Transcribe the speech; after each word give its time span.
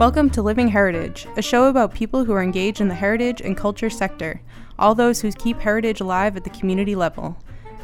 Welcome 0.00 0.30
to 0.30 0.40
Living 0.40 0.68
Heritage, 0.68 1.26
a 1.36 1.42
show 1.42 1.66
about 1.66 1.92
people 1.92 2.24
who 2.24 2.32
are 2.32 2.42
engaged 2.42 2.80
in 2.80 2.88
the 2.88 2.94
heritage 2.94 3.42
and 3.42 3.54
culture 3.54 3.90
sector, 3.90 4.40
all 4.78 4.94
those 4.94 5.20
who 5.20 5.30
keep 5.30 5.58
heritage 5.58 6.00
alive 6.00 6.38
at 6.38 6.44
the 6.44 6.48
community 6.48 6.96
level. 6.96 7.36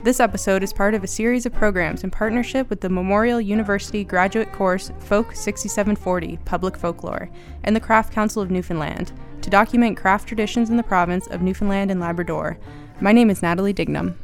This 0.03 0.19
episode 0.19 0.63
is 0.63 0.73
part 0.73 0.95
of 0.95 1.05
a 1.05 1.07
series 1.07 1.45
of 1.45 1.53
programs 1.53 2.05
in 2.05 2.11
partnership 2.11 2.71
with 2.71 2.81
the 2.81 2.89
Memorial 2.89 3.39
University 3.39 4.03
graduate 4.03 4.51
course 4.55 4.91
Folk 5.01 5.35
6740 5.35 6.39
Public 6.47 6.79
Folklore 6.79 7.29
and 7.65 7.77
the 7.77 7.81
Craft 7.81 8.15
Council 8.15 8.41
of 8.41 8.51
Newfoundland 8.51 9.13
to 9.43 9.51
document 9.51 9.99
craft 9.99 10.27
traditions 10.27 10.71
in 10.71 10.79
the 10.79 10.83
province 10.83 11.27
of 11.27 11.43
Newfoundland 11.43 11.91
and 11.91 12.01
Labrador. 12.01 12.59
My 12.99 13.13
name 13.13 13.29
is 13.29 13.43
Natalie 13.43 13.75
Dignam. 13.75 14.15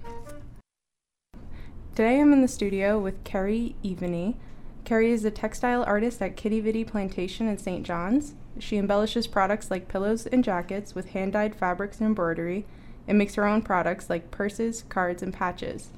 Today 1.95 2.23
I'm 2.23 2.33
in 2.33 2.41
the 2.41 2.49
studio 2.49 2.99
with 2.99 3.23
Carrie 3.23 3.77
Evany. 3.85 4.37
Carrie 4.85 5.13
is 5.13 5.25
a 5.25 5.31
textile 5.31 5.85
artist 5.85 6.21
at 6.21 6.37
Quidi 6.37 6.61
Vidi 6.61 6.85
Plantation 6.85 7.49
in 7.49 7.59
St. 7.59 7.87
John's. 7.87 8.35
She 8.59 8.77
embellishes 8.77 9.27
products 9.27 9.71
like 9.71 9.89
pillows 9.89 10.27
and 10.27 10.43
jackets 10.43 10.95
with 10.95 11.11
hand 11.11 11.33
dyed 11.33 11.55
fabrics 11.55 11.99
and 11.99 12.09
embroidery, 12.09 12.67
and 13.07 13.17
makes 13.17 13.37
her 13.37 13.47
own 13.47 13.63
products 13.63 14.11
like 14.11 14.31
purses, 14.31 14.85
cards, 14.89 15.23
and 15.23 15.33
patches. 15.33 15.91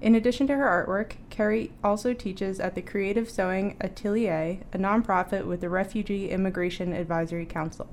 In 0.00 0.14
addition 0.14 0.46
to 0.46 0.56
her 0.56 0.86
artwork, 0.86 1.14
Carrie 1.28 1.72
also 1.82 2.14
teaches 2.14 2.60
at 2.60 2.76
the 2.76 2.82
Creative 2.82 3.28
Sewing 3.28 3.76
Atelier, 3.80 4.58
a 4.72 4.78
nonprofit 4.78 5.44
with 5.44 5.60
the 5.60 5.68
Refugee 5.68 6.30
Immigration 6.30 6.92
Advisory 6.92 7.46
Council. 7.46 7.88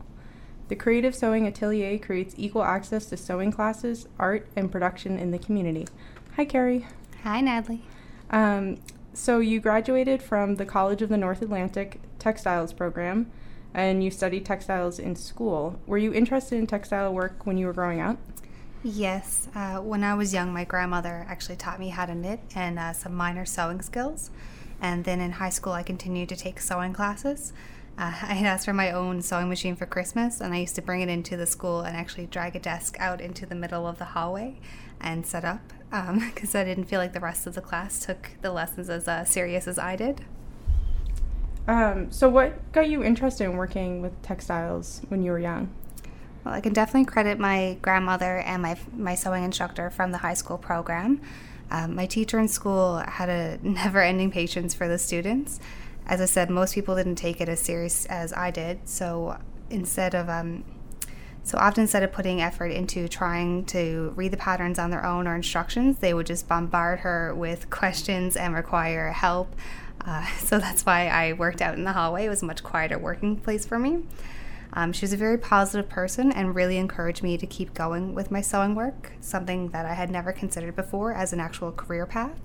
The 0.68 0.76
Creative 0.76 1.16
Sewing 1.16 1.48
Atelier 1.48 1.98
creates 1.98 2.36
equal 2.38 2.64
access 2.64 3.08
to 3.08 3.18
sewing 3.18 3.52
classes, 3.52 4.08
art, 4.20 4.48
and 4.56 4.72
production 4.72 5.18
in 5.18 5.32
the 5.32 5.40
community. 5.40 5.88
Hi, 6.36 6.46
Carrie. 6.46 6.86
Hi, 7.24 7.42
Natalie. 7.42 7.82
Um, 8.30 8.78
so 9.16 9.40
you 9.40 9.60
graduated 9.60 10.22
from 10.22 10.56
the 10.56 10.66
College 10.66 11.02
of 11.02 11.10
the 11.10 11.18
North 11.18 11.42
Atlantic 11.42 12.02
Textiles 12.20 12.74
program 12.74 13.32
and 13.74 14.04
you 14.04 14.12
studied 14.12 14.46
textiles 14.46 15.00
in 15.00 15.16
school. 15.16 15.80
Were 15.86 15.98
you 15.98 16.14
interested 16.14 16.58
in 16.58 16.68
textile 16.68 17.14
work 17.14 17.46
when 17.46 17.58
you 17.58 17.66
were 17.66 17.74
growing 17.74 18.00
up? 18.00 18.18
Yes. 18.84 19.50
Uh, 19.56 19.78
when 19.78 20.04
I 20.04 20.14
was 20.14 20.34
young, 20.34 20.54
my 20.54 20.64
grandmother 20.64 21.26
actually 21.28 21.56
taught 21.56 21.80
me 21.80 21.90
how 21.90 22.06
to 22.06 22.16
knit 22.16 22.40
and 22.56 22.78
uh, 22.78 22.94
some 22.94 23.16
minor 23.16 23.46
sewing 23.46 23.82
skills. 23.82 24.32
And 24.82 25.04
then 25.04 25.20
in 25.20 25.32
high 25.32 25.50
school, 25.50 25.74
I 25.74 25.84
continued 25.84 26.30
to 26.30 26.36
take 26.36 26.60
sewing 26.60 26.94
classes. 26.94 27.52
Uh, 27.98 28.02
I 28.22 28.36
had 28.36 28.46
asked 28.46 28.66
for 28.66 28.74
my 28.74 28.92
own 28.92 29.22
sewing 29.22 29.50
machine 29.50 29.76
for 29.76 29.86
Christmas, 29.86 30.40
and 30.40 30.54
I 30.54 30.60
used 30.60 30.76
to 30.76 30.82
bring 30.82 31.02
it 31.02 31.10
into 31.10 31.36
the 31.36 31.46
school 31.46 31.82
and 31.82 31.98
actually 31.98 32.28
drag 32.28 32.56
a 32.56 32.60
desk 32.60 32.96
out 33.00 33.20
into 33.20 33.46
the 33.46 33.56
middle 33.56 33.88
of 33.88 33.98
the 33.98 34.06
hallway 34.06 34.58
and 35.02 35.26
set 35.26 35.44
up 35.44 35.74
because 35.96 36.56
um, 36.56 36.62
I 36.62 36.64
didn't 36.64 36.86
feel 36.86 37.00
like 37.00 37.14
the 37.14 37.20
rest 37.20 37.48
of 37.48 37.56
the 37.56 37.62
class 37.62 38.06
took 38.06 38.32
the 38.42 38.52
lessons 38.52 38.90
as 38.90 39.08
uh, 39.08 39.24
serious 39.24 39.68
as 39.68 39.80
I 39.80 39.96
did. 39.96 40.26
Um, 41.68 42.12
so, 42.12 42.30
what 42.30 42.72
got 42.72 42.90
you 42.90 43.04
interested 43.04 43.46
in 43.46 43.58
working 43.58 44.02
with 44.02 44.22
textiles 44.22 45.02
when 45.08 45.24
you 45.24 45.32
were 45.32 45.40
young? 45.40 45.74
Well, 46.44 46.54
I 46.54 46.62
can 46.62 46.74
definitely 46.74 47.06
credit 47.06 47.40
my 47.40 47.78
grandmother 47.82 48.38
and 48.40 48.62
my, 48.62 48.78
my 48.96 49.16
sewing 49.16 49.44
instructor 49.44 49.90
from 49.90 50.12
the 50.12 50.20
high 50.20 50.36
school 50.36 50.60
program. 50.60 51.22
Um, 51.72 51.96
my 51.96 52.06
teacher 52.06 52.38
in 52.38 52.48
school 52.48 52.98
had 52.98 53.30
a 53.30 53.60
never 53.68 54.02
ending 54.02 54.30
patience 54.30 54.76
for 54.76 54.88
the 54.88 55.00
students. 55.00 55.60
As 56.06 56.22
I 56.22 56.26
said, 56.26 56.52
most 56.52 56.76
people 56.76 56.96
didn't 56.96 57.16
take 57.16 57.42
it 57.42 57.50
as 57.50 57.60
serious 57.60 58.06
as 58.06 58.32
I 58.34 58.52
did, 58.52 58.88
so 58.88 59.40
instead 59.72 60.14
of 60.14 60.30
um, 60.30 60.64
so 61.46 61.60
often, 61.60 61.84
instead 61.84 62.02
of 62.02 62.12
putting 62.12 62.42
effort 62.42 62.72
into 62.72 63.08
trying 63.08 63.66
to 63.66 64.12
read 64.16 64.32
the 64.32 64.38
patterns 64.38 64.80
on 64.80 64.90
their 64.90 65.06
own 65.06 65.28
or 65.28 65.36
instructions, 65.36 66.00
they 66.00 66.12
would 66.12 66.26
just 66.26 66.48
bombard 66.48 67.02
her 67.02 67.36
with 67.36 67.70
questions 67.70 68.36
and 68.36 68.56
require 68.56 69.12
help. 69.12 69.56
Uh, 70.04 70.26
so 70.40 70.58
that's 70.58 70.88
why 70.88 71.08
I 71.08 71.34
worked 71.34 71.62
out 71.62 71.76
in 71.76 71.84
the 71.84 71.94
hallway. 71.94 72.26
It 72.26 72.30
was 72.30 72.42
a 72.42 72.46
much 72.46 72.64
quieter 72.64 72.98
working 72.98 73.38
place 73.38 73.64
for 73.64 73.78
me. 73.78 74.06
Um, 74.74 74.92
she 74.92 75.04
was 75.04 75.14
a 75.14 75.18
very 75.18 75.38
positive 75.38 75.88
person 75.88 76.32
and 76.32 76.56
really 76.56 76.78
encouraged 76.78 77.22
me 77.22 77.38
to 77.38 77.46
keep 77.46 77.76
going 77.76 78.16
with 78.16 78.32
my 78.32 78.42
sewing 78.42 78.74
work, 78.74 79.12
something 79.22 79.70
that 79.70 79.86
I 79.86 79.94
had 79.94 80.10
never 80.10 80.34
considered 80.34 80.76
before 80.76 81.14
as 81.14 81.32
an 81.32 81.40
actual 81.40 81.72
career 81.72 82.08
path. 82.08 82.42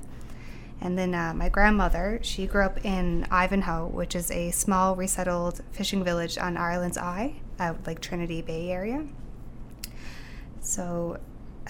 And 0.79 0.99
then 0.99 1.15
uh, 1.15 1.33
my 1.35 1.49
grandmother, 1.49 2.21
she 2.23 2.47
grew 2.47 2.65
up 2.65 2.85
in 2.85 3.27
Ivanhoe, 3.31 3.87
which 3.87 4.15
is 4.15 4.31
a 4.31 4.51
small 4.51 4.95
resettled 4.95 5.63
fishing 5.73 6.05
village 6.05 6.37
on 6.37 6.59
Ireland's 6.59 6.99
Eye 6.99 7.37
like 7.87 8.01
Trinity 8.01 8.43
Bay 8.43 8.71
area. 8.71 9.07
So 10.61 11.19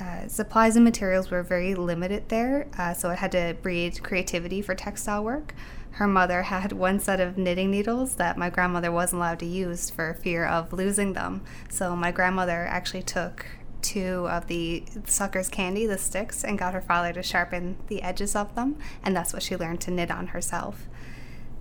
uh, 0.01 0.29
supplies 0.29 0.77
and 0.77 0.85
materials 0.85 1.31
were 1.31 1.43
very 1.43 1.75
limited 1.75 2.29
there, 2.29 2.69
uh, 2.79 2.95
so 2.95 3.11
it 3.11 3.19
had 3.19 3.33
to 3.33 3.57
breed 3.61 4.03
creativity 4.03 4.63
for 4.63 4.75
textile 4.75 5.23
work. 5.23 5.55
Her 5.93 6.07
mother 6.07 6.43
had 6.43 6.73
one 6.73 7.01
set 7.01 7.21
of 7.21 7.37
knitting 7.37 7.71
needles 7.71 8.15
that 8.15 8.39
my 8.39 8.49
grandmother 8.49 8.93
wasn't 8.93 9.21
allowed 9.21 9.41
to 9.41 9.47
use 9.47 9.91
for 9.91 10.15
fear 10.15 10.47
of 10.47 10.73
losing 10.73 11.13
them. 11.13 11.43
So 11.69 11.97
my 11.97 12.13
grandmother 12.13 12.67
actually 12.69 13.03
took 13.03 13.45
two 13.83 14.29
of 14.29 14.47
the 14.47 14.85
suckers 15.07 15.49
candy, 15.49 15.87
the 15.87 15.99
sticks, 15.99 16.45
and 16.45 16.59
got 16.59 16.75
her 16.75 16.81
father 16.81 17.13
to 17.15 17.23
sharpen 17.23 17.77
the 17.89 18.03
edges 18.03 18.37
of 18.37 18.55
them, 18.55 18.77
and 19.03 19.17
that's 19.17 19.33
what 19.33 19.43
she 19.43 19.57
learned 19.57 19.81
to 19.83 19.91
knit 19.91 20.11
on 20.11 20.29
herself. 20.29 20.87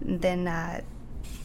Then 0.01 0.47
uh, 0.47 0.81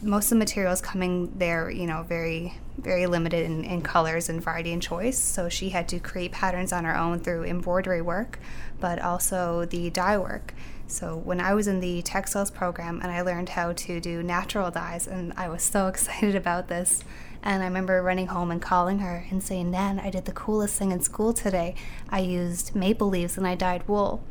most 0.01 0.25
of 0.25 0.29
the 0.31 0.35
materials 0.35 0.81
coming 0.81 1.31
there, 1.37 1.69
you 1.69 1.87
know, 1.87 2.03
very 2.03 2.53
very 2.77 3.07
limited 3.07 3.45
in, 3.45 3.63
in, 3.63 3.81
colors 3.81 4.27
and 4.27 4.43
variety 4.43 4.73
and 4.73 4.81
choice. 4.81 5.17
So 5.17 5.47
she 5.47 5.69
had 5.69 5.87
to 5.89 5.99
create 5.99 6.33
patterns 6.33 6.73
on 6.73 6.83
her 6.83 6.95
own 6.95 7.19
through 7.19 7.45
embroidery 7.45 8.01
work, 8.01 8.37
but 8.79 8.99
also 8.99 9.65
the 9.65 9.89
dye 9.89 10.17
work. 10.17 10.53
So 10.87 11.17
when 11.17 11.39
I 11.41 11.53
was 11.53 11.67
in 11.67 11.79
the 11.79 12.01
textiles 12.01 12.51
program 12.51 12.99
and 13.01 13.11
I 13.11 13.21
learned 13.21 13.49
how 13.49 13.73
to 13.73 13.99
do 13.99 14.21
natural 14.21 14.69
dyes, 14.71 15.07
and 15.07 15.33
I 15.37 15.49
was 15.49 15.63
so 15.63 15.87
excited 15.87 16.35
about 16.35 16.67
this. 16.67 17.03
And 17.41 17.61
I 17.61 17.67
remember 17.67 18.01
running 18.01 18.27
home 18.27 18.49
and 18.49 18.61
calling 18.61 18.99
her 18.99 19.25
and 19.29 19.41
saying, 19.41 19.69
Nan, 19.69 19.99
I 19.99 20.09
did 20.09 20.25
the 20.25 20.31
coolest 20.31 20.77
thing 20.77 20.91
in 20.91 21.01
school 21.01 21.31
today. 21.31 21.75
I 22.09 22.19
used 22.19 22.75
maple 22.75 23.07
leaves 23.07 23.37
and 23.37 23.45
I 23.45 23.53
dyed 23.55 23.87
wool. 23.87 24.23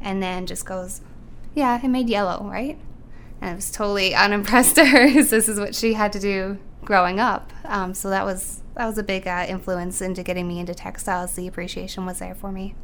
And 0.00 0.20
Nan 0.20 0.46
just 0.46 0.64
goes, 0.64 1.02
Yeah, 1.54 1.78
it 1.82 1.88
made 1.88 2.08
yellow, 2.08 2.48
right? 2.50 2.78
And 3.42 3.50
I 3.50 3.54
was 3.54 3.70
totally 3.70 4.14
unimpressed 4.14 4.76
to 4.76 4.86
her 4.86 5.06
because 5.06 5.30
this 5.30 5.48
is 5.48 5.58
what 5.58 5.74
she 5.74 5.94
had 5.94 6.12
to 6.12 6.20
do 6.20 6.58
growing 6.84 7.20
up. 7.20 7.52
Um, 7.64 7.92
so 7.92 8.08
that 8.10 8.24
was 8.24 8.62
that 8.74 8.86
was 8.86 8.96
a 8.96 9.02
big 9.02 9.26
uh, 9.26 9.44
influence 9.48 10.00
into 10.00 10.22
getting 10.22 10.48
me 10.48 10.58
into 10.58 10.74
textiles. 10.74 11.34
The 11.34 11.46
appreciation 11.46 12.06
was 12.06 12.20
there 12.20 12.34
for 12.34 12.50
me. 12.50 12.74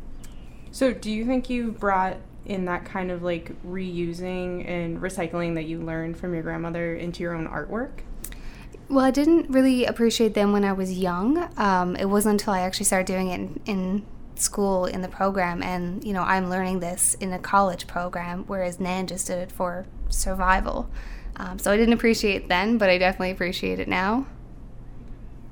So, 0.70 0.92
do 0.92 1.10
you 1.10 1.24
think 1.24 1.48
you 1.48 1.72
brought 1.72 2.19
in 2.44 2.66
that 2.66 2.84
kind 2.84 3.10
of 3.10 3.22
like 3.22 3.52
reusing 3.62 4.69
and 4.69 5.00
recycling 5.00 5.54
that 5.54 5.64
you 5.64 5.80
learned 5.80 6.19
from 6.19 6.34
your 6.34 6.42
grandmother 6.42 6.94
into 6.94 7.22
your 7.22 7.34
own 7.34 7.48
artwork? 7.48 8.00
Well, 8.90 9.04
I 9.04 9.10
didn't 9.10 9.50
really 9.50 9.84
appreciate 9.84 10.34
them 10.34 10.52
when 10.52 10.64
I 10.64 10.72
was 10.72 10.98
young. 10.98 11.50
Um, 11.56 11.96
it 11.96 12.06
wasn't 12.06 12.40
until 12.40 12.52
I 12.52 12.60
actually 12.60 12.86
started 12.86 13.06
doing 13.06 13.28
it 13.28 13.34
in, 13.34 13.60
in 13.66 14.06
school 14.40 14.86
in 14.86 15.02
the 15.02 15.08
program 15.08 15.62
and 15.62 16.04
you 16.04 16.12
know 16.12 16.22
i'm 16.22 16.48
learning 16.48 16.80
this 16.80 17.14
in 17.14 17.32
a 17.32 17.38
college 17.38 17.86
program 17.86 18.44
whereas 18.46 18.78
nan 18.78 19.06
just 19.06 19.26
did 19.26 19.38
it 19.38 19.50
for 19.50 19.86
survival. 20.08 20.88
Um, 21.36 21.58
so 21.58 21.70
i 21.70 21.76
didn't 21.76 21.94
appreciate 21.94 22.48
then 22.48 22.78
but 22.78 22.91
i 22.91 22.98
definitely 22.98 23.30
appreciate 23.30 23.80
it 23.80 23.88
now. 23.88 24.26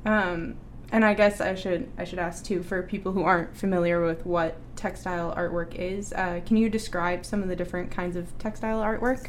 Um, 0.05 0.57
and 0.93 1.05
i 1.05 1.15
guess 1.15 1.41
i 1.41 1.55
should 1.55 1.89
i 1.99 2.05
should 2.05 2.19
ask 2.19 2.45
too 2.45 2.63
for 2.63 2.83
people 2.83 3.13
who 3.13 3.23
aren't 3.23 3.57
familiar 3.57 4.05
with 4.05 4.25
what 4.25 4.57
textile 4.77 5.35
artwork 5.35 5.75
is 5.75 6.13
uh, 6.13 6.41
can 6.47 6.57
you 6.57 6.69
describe 6.69 7.25
some 7.25 7.43
of 7.43 7.49
the 7.49 7.57
different 7.57 7.91
kinds 7.91 8.17
of 8.17 8.37
textile 8.39 8.81
artwork? 8.81 9.29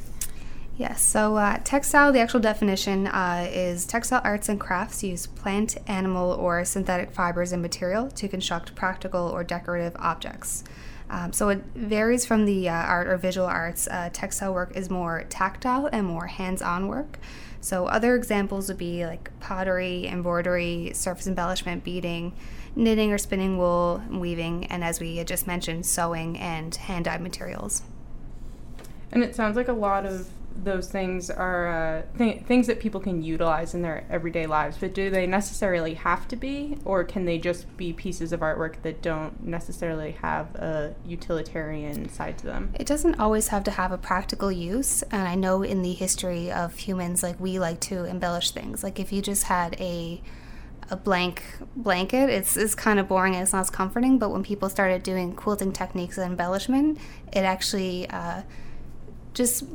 Yes, 0.77 1.01
so 1.01 1.37
uh, 1.37 1.57
textile, 1.63 2.11
the 2.11 2.19
actual 2.19 2.39
definition 2.39 3.07
uh, 3.07 3.49
is 3.51 3.83
textile 3.87 4.21
arts 4.23 4.47
and 4.47 4.59
crafts 4.59 5.03
use 5.03 5.25
plant, 5.25 5.75
animal, 5.87 6.31
or 6.31 6.63
synthetic 6.65 7.11
fibers 7.11 7.51
and 7.51 7.63
material 7.63 8.11
to 8.11 8.27
construct 8.27 8.75
practical 8.75 9.27
or 9.27 9.43
decorative 9.43 9.95
objects. 9.97 10.63
Um, 11.09 11.31
so 11.31 11.49
it 11.49 11.63
varies 11.73 12.25
from 12.25 12.45
the 12.45 12.69
uh, 12.69 12.73
art 12.73 13.07
or 13.07 13.17
visual 13.17 13.47
arts. 13.47 13.87
Uh, 13.87 14.09
textile 14.11 14.53
work 14.53 14.75
is 14.75 14.89
more 14.89 15.23
tactile 15.29 15.87
and 15.91 16.05
more 16.05 16.27
hands 16.27 16.61
on 16.61 16.87
work. 16.87 17.17
So 17.61 17.87
other 17.87 18.15
examples 18.15 18.67
would 18.67 18.77
be 18.77 19.05
like 19.05 19.31
pottery, 19.39 20.07
embroidery, 20.07 20.91
surface 20.93 21.27
embellishment, 21.27 21.83
beading, 21.83 22.33
knitting 22.75 23.11
or 23.11 23.17
spinning 23.17 23.57
wool, 23.57 24.01
weaving, 24.09 24.65
and 24.65 24.83
as 24.83 24.99
we 24.99 25.17
had 25.17 25.27
just 25.27 25.47
mentioned, 25.47 25.85
sewing 25.85 26.37
and 26.37 26.75
hand 26.75 27.05
dyed 27.05 27.21
materials. 27.21 27.83
And 29.11 29.23
it 29.23 29.35
sounds 29.35 29.55
like 29.55 29.67
a 29.67 29.73
lot 29.73 30.05
of 30.05 30.27
those 30.63 30.89
things 30.89 31.29
are 31.29 31.67
uh, 31.67 32.01
th- 32.17 32.43
things 32.43 32.67
that 32.67 32.79
people 32.79 32.99
can 32.99 33.21
utilize 33.21 33.73
in 33.73 33.81
their 33.81 34.05
everyday 34.09 34.45
lives, 34.45 34.77
but 34.77 34.93
do 34.93 35.09
they 35.09 35.27
necessarily 35.27 35.93
have 35.95 36.27
to 36.29 36.35
be, 36.35 36.77
or 36.85 37.03
can 37.03 37.25
they 37.25 37.37
just 37.37 37.75
be 37.77 37.93
pieces 37.93 38.31
of 38.31 38.39
artwork 38.41 38.81
that 38.81 39.01
don't 39.01 39.43
necessarily 39.43 40.11
have 40.13 40.53
a 40.55 40.95
utilitarian 41.05 42.09
side 42.09 42.37
to 42.39 42.45
them? 42.45 42.71
It 42.79 42.87
doesn't 42.87 43.19
always 43.19 43.49
have 43.49 43.63
to 43.65 43.71
have 43.71 43.91
a 43.91 43.97
practical 43.97 44.51
use, 44.51 45.03
and 45.03 45.27
I 45.27 45.35
know 45.35 45.63
in 45.63 45.81
the 45.81 45.93
history 45.93 46.51
of 46.51 46.75
humans, 46.77 47.23
like 47.23 47.39
we 47.39 47.59
like 47.59 47.79
to 47.81 48.05
embellish 48.05 48.51
things. 48.51 48.83
Like 48.83 48.99
if 48.99 49.11
you 49.11 49.21
just 49.21 49.43
had 49.43 49.79
a 49.79 50.21
a 50.89 50.95
blank 50.95 51.43
blanket, 51.75 52.29
it's, 52.29 52.55
it's 52.55 52.73
kind 52.73 52.97
of 52.97 53.09
boring 53.09 53.33
and 53.33 53.43
it's 53.43 53.51
not 53.51 53.59
as 53.59 53.69
comforting. 53.69 54.17
But 54.17 54.29
when 54.29 54.41
people 54.43 54.69
started 54.69 55.03
doing 55.03 55.33
quilting 55.33 55.73
techniques 55.73 56.17
and 56.17 56.31
embellishment, 56.31 56.97
it 57.33 57.41
actually 57.41 58.09
uh, 58.09 58.43
just 59.33 59.65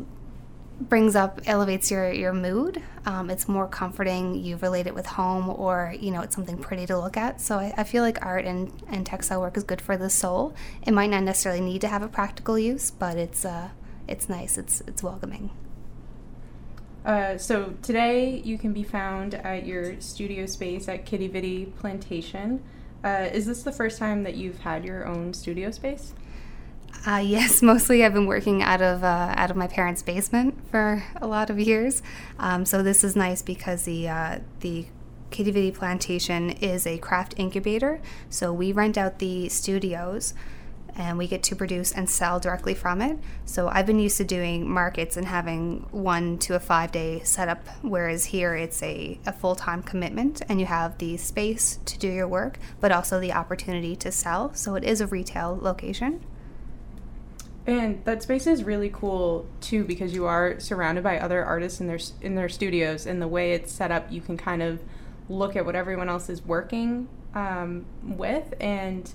brings 0.81 1.15
up 1.15 1.41
elevates 1.47 1.91
your 1.91 2.13
your 2.13 2.33
mood. 2.33 2.83
Um, 3.07 3.31
it's 3.31 3.49
more 3.49 3.69
comforting 3.69 4.35
you 4.35 4.57
relate 4.57 4.87
it 4.87 4.95
with 4.95 5.07
home 5.07 5.49
or 5.49 5.95
you 5.99 6.11
know 6.11 6.23
it's 6.23 6.35
something 6.35 6.59
pretty 6.59 6.87
to 6.87 6.99
look 6.99 7.17
at. 7.17 7.41
So 7.41 7.59
i, 7.59 7.73
I 7.77 7.85
feel 7.85 8.03
like 8.03 8.25
art 8.25 8.45
and, 8.45 8.73
and 8.89 9.07
textile 9.07 9.41
work 9.41 9.57
is 9.57 9.65
good 9.65 9.81
for 9.81 9.97
the 9.97 10.11
soul. 10.11 10.55
It 10.87 10.93
might 10.93 11.11
not 11.11 11.23
necessarily 11.23 11.61
need 11.61 11.81
to 11.83 11.89
have 11.89 12.03
a 12.03 12.09
practical 12.09 12.59
use 12.59 12.91
but 12.91 13.17
it's 13.17 13.45
uh 13.45 13.71
it's 14.09 14.29
nice. 14.29 14.59
It's 14.59 14.81
it's 14.87 15.03
welcoming. 15.03 15.51
Uh, 17.05 17.37
so 17.37 17.75
today 17.83 18.41
you 18.45 18.57
can 18.57 18.73
be 18.73 18.85
found 18.85 19.35
at 19.35 19.67
your 19.67 20.01
studio 20.01 20.47
space 20.47 20.89
at 20.89 21.05
Quidi 21.05 21.29
Vidi 21.29 21.67
Plantation. 21.67 22.63
Uh, 23.03 23.29
is 23.33 23.47
this 23.47 23.65
the 23.65 23.73
first 23.73 23.99
time 23.99 24.23
that 24.23 24.37
you've 24.37 24.61
had 24.61 24.85
your 24.85 25.07
own 25.07 25.35
studio 25.35 25.73
space? 25.73 26.15
Uh, 27.07 27.23
yes, 27.25 27.63
mostly 27.73 28.05
I've 28.05 28.15
been 28.15 28.27
working 28.27 28.63
out 28.63 28.83
of 28.83 29.03
uh, 29.03 29.35
out 29.37 29.51
of 29.51 29.57
my 29.57 29.67
parents' 29.67 30.03
basement 30.03 30.55
for 30.71 31.05
a 31.17 31.27
lot 31.27 31.51
of 31.51 31.59
years. 31.59 32.03
Um, 32.39 32.65
so 32.65 32.83
this 32.83 33.05
is 33.05 33.17
nice 33.17 33.43
because 33.43 33.85
the 33.85 34.09
uh, 34.09 34.39
the 34.61 34.87
Vidi 35.31 35.71
Plantation 35.71 36.51
is 36.51 36.87
a 36.87 36.99
craft 36.99 37.35
incubator. 37.37 38.01
So 38.29 38.53
we 38.53 38.73
rent 38.73 38.99
out 38.99 39.19
the 39.19 39.49
studios 39.49 40.35
and 40.95 41.17
we 41.17 41.27
get 41.27 41.43
to 41.43 41.57
produce 41.57 41.93
and 41.93 42.09
sell 42.09 42.39
directly 42.39 42.75
from 42.75 43.01
it. 43.01 43.19
So 43.47 43.69
I've 43.69 43.87
been 43.87 43.99
used 43.99 44.19
to 44.19 44.25
doing 44.25 44.69
markets 44.69 45.17
and 45.17 45.27
having 45.27 45.87
one 45.91 46.39
to 46.41 46.55
a 46.55 46.61
five 46.61 46.93
day 46.93 47.23
setup, 47.25 47.67
whereas 47.81 48.27
here 48.27 48.55
it's 48.55 48.83
a, 48.83 49.19
a 49.27 49.33
full 49.33 49.57
time 49.57 49.83
commitment 49.83 50.43
and 50.49 50.61
you 50.61 50.67
have 50.67 50.99
the 50.99 51.17
space 51.17 51.79
to 51.87 51.99
do 51.99 52.09
your 52.09 52.29
work, 52.29 52.59
but 52.81 52.93
also 52.93 53.19
the 53.19 53.33
opportunity 53.33 53.97
to 53.97 54.13
sell. 54.13 54.53
So 54.55 54.75
it 54.75 54.85
is 54.85 55.01
a 55.01 55.07
retail 55.07 55.59
location. 55.61 56.25
And 57.67 58.05
that 58.05 58.23
space 58.23 58.47
is 58.47 58.65
really 58.65 58.91
cool 58.93 59.47
too 59.61 59.85
because 59.85 60.13
you 60.13 60.27
are 60.27 60.59
surrounded 60.59 61.05
by 61.05 61.19
other 61.19 61.45
artists 61.45 61.81
in 61.81 61.87
their 61.87 62.01
in 62.21 62.35
their 62.35 62.49
studios, 62.49 63.07
and 63.07 63.23
the 63.23 63.29
way 63.29 63.53
it's 63.53 63.73
set 63.73 63.93
up, 63.93 64.11
you 64.11 64.21
can 64.21 64.37
kind 64.37 64.63
of 64.63 64.81
look 65.29 65.55
at 65.55 65.65
what 65.65 65.77
everyone 65.77 66.09
else 66.09 66.29
is 66.29 66.45
working 66.45 67.09
um, 67.35 67.87
with. 68.03 68.53
And 68.61 69.13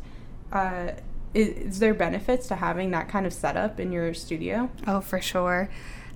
uh, 0.52 0.92
is, 1.34 1.50
is, 1.50 1.80
there 1.80 1.94
benefits 1.94 2.48
to 2.48 2.56
having 2.56 2.92
that 2.92 3.10
kind 3.10 3.26
of 3.26 3.34
setup 3.34 3.80
in 3.80 3.92
your 3.92 4.14
studio? 4.14 4.70
Oh, 4.88 5.02
for 5.02 5.20
sure. 5.20 5.70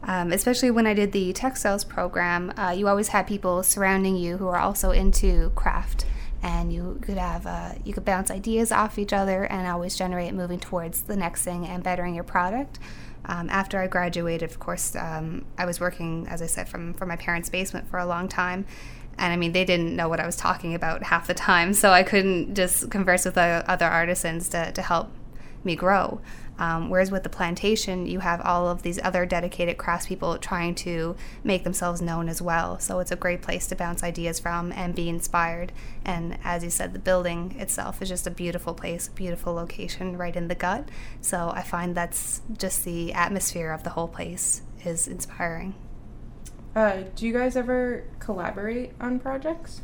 Um, 0.04 0.32
especially 0.32 0.72
when 0.72 0.88
I 0.88 0.94
did 0.94 1.12
the 1.12 1.34
textiles 1.34 1.84
program, 1.84 2.54
uh, 2.58 2.72
you 2.72 2.88
always 2.88 3.10
had 3.10 3.28
people 3.28 3.62
surrounding 3.62 4.16
you 4.16 4.38
who 4.38 4.48
are 4.48 4.58
also 4.58 4.92
into 4.92 5.52
craft 5.52 6.06
and 6.44 6.74
you 6.74 7.00
could 7.02 7.18
have 7.18 7.46
uh, 7.46 7.74
you 7.84 7.94
could 7.94 8.06
bounce 8.06 8.32
ideas 8.32 8.72
off 8.72 8.98
each 8.98 9.14
other 9.14 9.44
and 9.46 9.68
always 9.68 9.96
generate 9.96 10.34
moving 10.34 10.60
towards 10.60 11.04
the 11.04 11.16
next 11.16 11.44
thing 11.44 11.66
and 11.66 11.84
bettering 11.84 12.16
your 12.16 12.24
product. 12.24 12.80
Um, 13.26 13.50
after 13.50 13.80
I 13.80 13.88
graduated, 13.88 14.50
of 14.50 14.60
course, 14.60 14.96
um, 14.96 15.46
I 15.58 15.66
was 15.66 15.80
working, 15.80 16.28
as 16.28 16.42
I 16.42 16.48
said, 16.48 16.68
from 16.68 16.94
from 16.94 17.10
my 17.10 17.16
parents' 17.16 17.50
basement 17.50 17.88
for 17.90 18.00
a 18.00 18.06
long 18.06 18.28
time, 18.28 18.66
and 19.18 19.32
I 19.32 19.36
mean 19.36 19.52
they 19.52 19.66
didn't 19.66 19.96
know 19.96 20.10
what 20.10 20.20
I 20.20 20.26
was 20.26 20.36
talking 20.36 20.74
about 20.74 21.04
half 21.04 21.28
the 21.28 21.34
time, 21.34 21.74
so 21.82 21.92
I 21.92 22.04
couldn't 22.04 22.56
just 22.56 22.90
converse 22.90 23.26
with 23.26 23.38
other 23.38 23.86
artisans 23.86 24.50
to 24.50 24.72
to 24.72 24.82
help 24.82 25.12
me 25.64 25.76
grow. 25.76 26.20
Um, 26.62 26.92
whereas 26.92 27.10
with 27.10 27.24
the 27.24 27.30
plantation, 27.30 28.06
you 28.06 28.20
have 28.20 28.40
all 28.42 28.68
of 28.68 28.84
these 28.84 29.00
other 29.02 29.26
dedicated 29.26 29.78
craftspeople 29.78 30.40
trying 30.42 30.76
to 30.76 31.16
make 31.44 31.64
themselves 31.64 32.04
known 32.04 32.30
as 32.30 32.40
well. 32.40 32.78
So 32.78 33.00
it's 33.00 33.12
a 33.12 33.16
great 33.16 33.42
place 33.42 33.66
to 33.68 33.76
bounce 33.76 34.04
ideas 34.04 34.40
from 34.40 34.72
and 34.74 34.94
be 34.94 35.10
inspired. 35.10 35.72
And 36.06 36.38
as 36.44 36.64
you 36.64 36.70
said, 36.70 36.94
the 36.94 37.00
building 37.00 37.56
itself 37.58 38.00
is 38.00 38.10
just 38.10 38.28
a 38.28 38.30
beautiful 38.30 38.76
place, 38.76 39.08
a 39.08 39.12
beautiful 39.12 39.54
location 39.56 40.16
right 40.20 40.36
in 40.36 40.50
the 40.50 40.56
gut. 40.56 40.88
So 41.20 41.52
I 41.52 41.64
find 41.64 41.96
that's 41.96 42.44
just 42.56 42.86
the 42.86 43.12
atmosphere 43.14 43.72
of 43.72 43.84
the 43.84 43.90
whole 43.90 44.08
place 44.08 44.62
is 44.86 45.08
inspiring. 45.08 45.74
Uh, 46.76 47.06
do 47.16 47.26
you 47.26 47.34
guys 47.34 47.56
ever 47.56 48.04
collaborate 48.20 48.92
on 49.02 49.18
projects? 49.18 49.82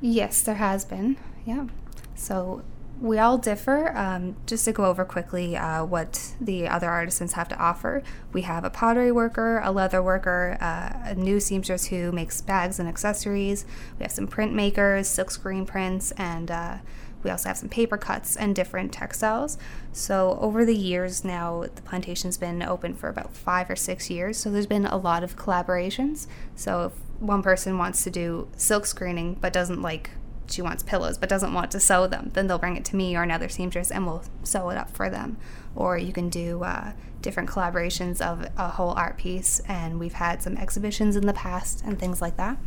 Yes, 0.00 0.42
there 0.42 0.56
has 0.56 0.84
been. 0.84 1.18
Yeah. 1.46 1.68
So 2.16 2.62
we 3.00 3.18
all 3.18 3.38
differ. 3.38 3.96
Um, 3.96 4.36
just 4.46 4.64
to 4.66 4.72
go 4.72 4.84
over 4.84 5.04
quickly 5.04 5.56
uh, 5.56 5.84
what 5.84 6.34
the 6.40 6.68
other 6.68 6.88
artisans 6.88 7.32
have 7.32 7.48
to 7.48 7.56
offer, 7.56 8.02
we 8.32 8.42
have 8.42 8.64
a 8.64 8.70
pottery 8.70 9.10
worker, 9.10 9.60
a 9.64 9.72
leather 9.72 10.02
worker, 10.02 10.58
uh, 10.60 11.10
a 11.10 11.14
new 11.14 11.40
seamstress 11.40 11.86
who 11.86 12.12
makes 12.12 12.40
bags 12.40 12.78
and 12.78 12.88
accessories. 12.88 13.64
We 13.98 14.04
have 14.04 14.12
some 14.12 14.28
printmakers, 14.28 15.06
silkscreen 15.06 15.66
prints, 15.66 16.12
and 16.12 16.50
uh, 16.50 16.78
we 17.22 17.30
also 17.30 17.48
have 17.48 17.58
some 17.58 17.68
paper 17.68 17.96
cuts 17.96 18.36
and 18.36 18.54
different 18.54 18.92
textiles. 18.92 19.58
So, 19.92 20.38
over 20.40 20.64
the 20.64 20.76
years 20.76 21.24
now, 21.24 21.62
the 21.62 21.82
plantation's 21.82 22.36
been 22.36 22.62
open 22.62 22.94
for 22.94 23.08
about 23.08 23.34
five 23.34 23.68
or 23.70 23.76
six 23.76 24.08
years. 24.08 24.38
So, 24.38 24.50
there's 24.50 24.66
been 24.66 24.86
a 24.86 24.96
lot 24.96 25.22
of 25.22 25.36
collaborations. 25.36 26.26
So, 26.54 26.86
if 26.86 26.92
one 27.20 27.42
person 27.42 27.76
wants 27.76 28.04
to 28.04 28.10
do 28.10 28.48
silk 28.56 28.86
screening 28.86 29.34
but 29.34 29.52
doesn't 29.52 29.82
like 29.82 30.10
she 30.52 30.62
wants 30.62 30.82
pillows 30.82 31.18
but 31.18 31.28
doesn't 31.28 31.54
want 31.54 31.70
to 31.70 31.80
sew 31.80 32.06
them, 32.06 32.30
then 32.34 32.46
they'll 32.46 32.58
bring 32.58 32.76
it 32.76 32.84
to 32.86 32.96
me 32.96 33.16
or 33.16 33.22
another 33.22 33.48
seamstress 33.48 33.90
and 33.90 34.06
we'll 34.06 34.24
sew 34.42 34.70
it 34.70 34.76
up 34.76 34.90
for 34.90 35.08
them. 35.10 35.36
Or 35.74 35.96
you 35.96 36.12
can 36.12 36.28
do 36.28 36.62
uh, 36.64 36.92
different 37.22 37.48
collaborations 37.48 38.20
of 38.20 38.46
a 38.56 38.68
whole 38.68 38.90
art 38.90 39.16
piece, 39.16 39.60
and 39.60 40.00
we've 40.00 40.14
had 40.14 40.42
some 40.42 40.56
exhibitions 40.56 41.16
in 41.16 41.26
the 41.26 41.32
past 41.32 41.82
and 41.84 41.98
things 41.98 42.20
like 42.20 42.36
that. 42.36 42.58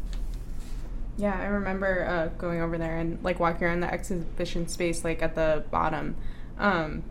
Yeah, 1.17 1.37
I 1.39 1.45
remember 1.45 2.05
uh, 2.05 2.27
going 2.39 2.61
over 2.61 2.77
there 2.77 2.97
and 2.97 3.23
like 3.23 3.39
walking 3.39 3.67
around 3.67 3.81
the 3.81 3.93
exhibition 3.93 4.67
space, 4.67 5.03
like 5.03 5.21
at 5.21 5.35
the 5.35 5.63
bottom. 5.69 6.15
Um, 6.57 7.03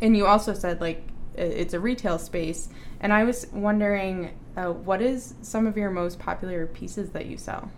and 0.00 0.16
you 0.16 0.26
also 0.26 0.54
said 0.54 0.80
like 0.80 1.02
it's 1.34 1.74
a 1.74 1.80
retail 1.80 2.18
space, 2.18 2.68
and 3.00 3.12
I 3.12 3.24
was 3.24 3.46
wondering, 3.52 4.36
uh, 4.56 4.72
what 4.72 5.00
is 5.00 5.34
some 5.42 5.66
of 5.66 5.76
your 5.76 5.90
most 5.90 6.18
popular 6.18 6.66
pieces 6.66 7.10
that 7.10 7.26
you 7.26 7.36
sell? 7.36 7.70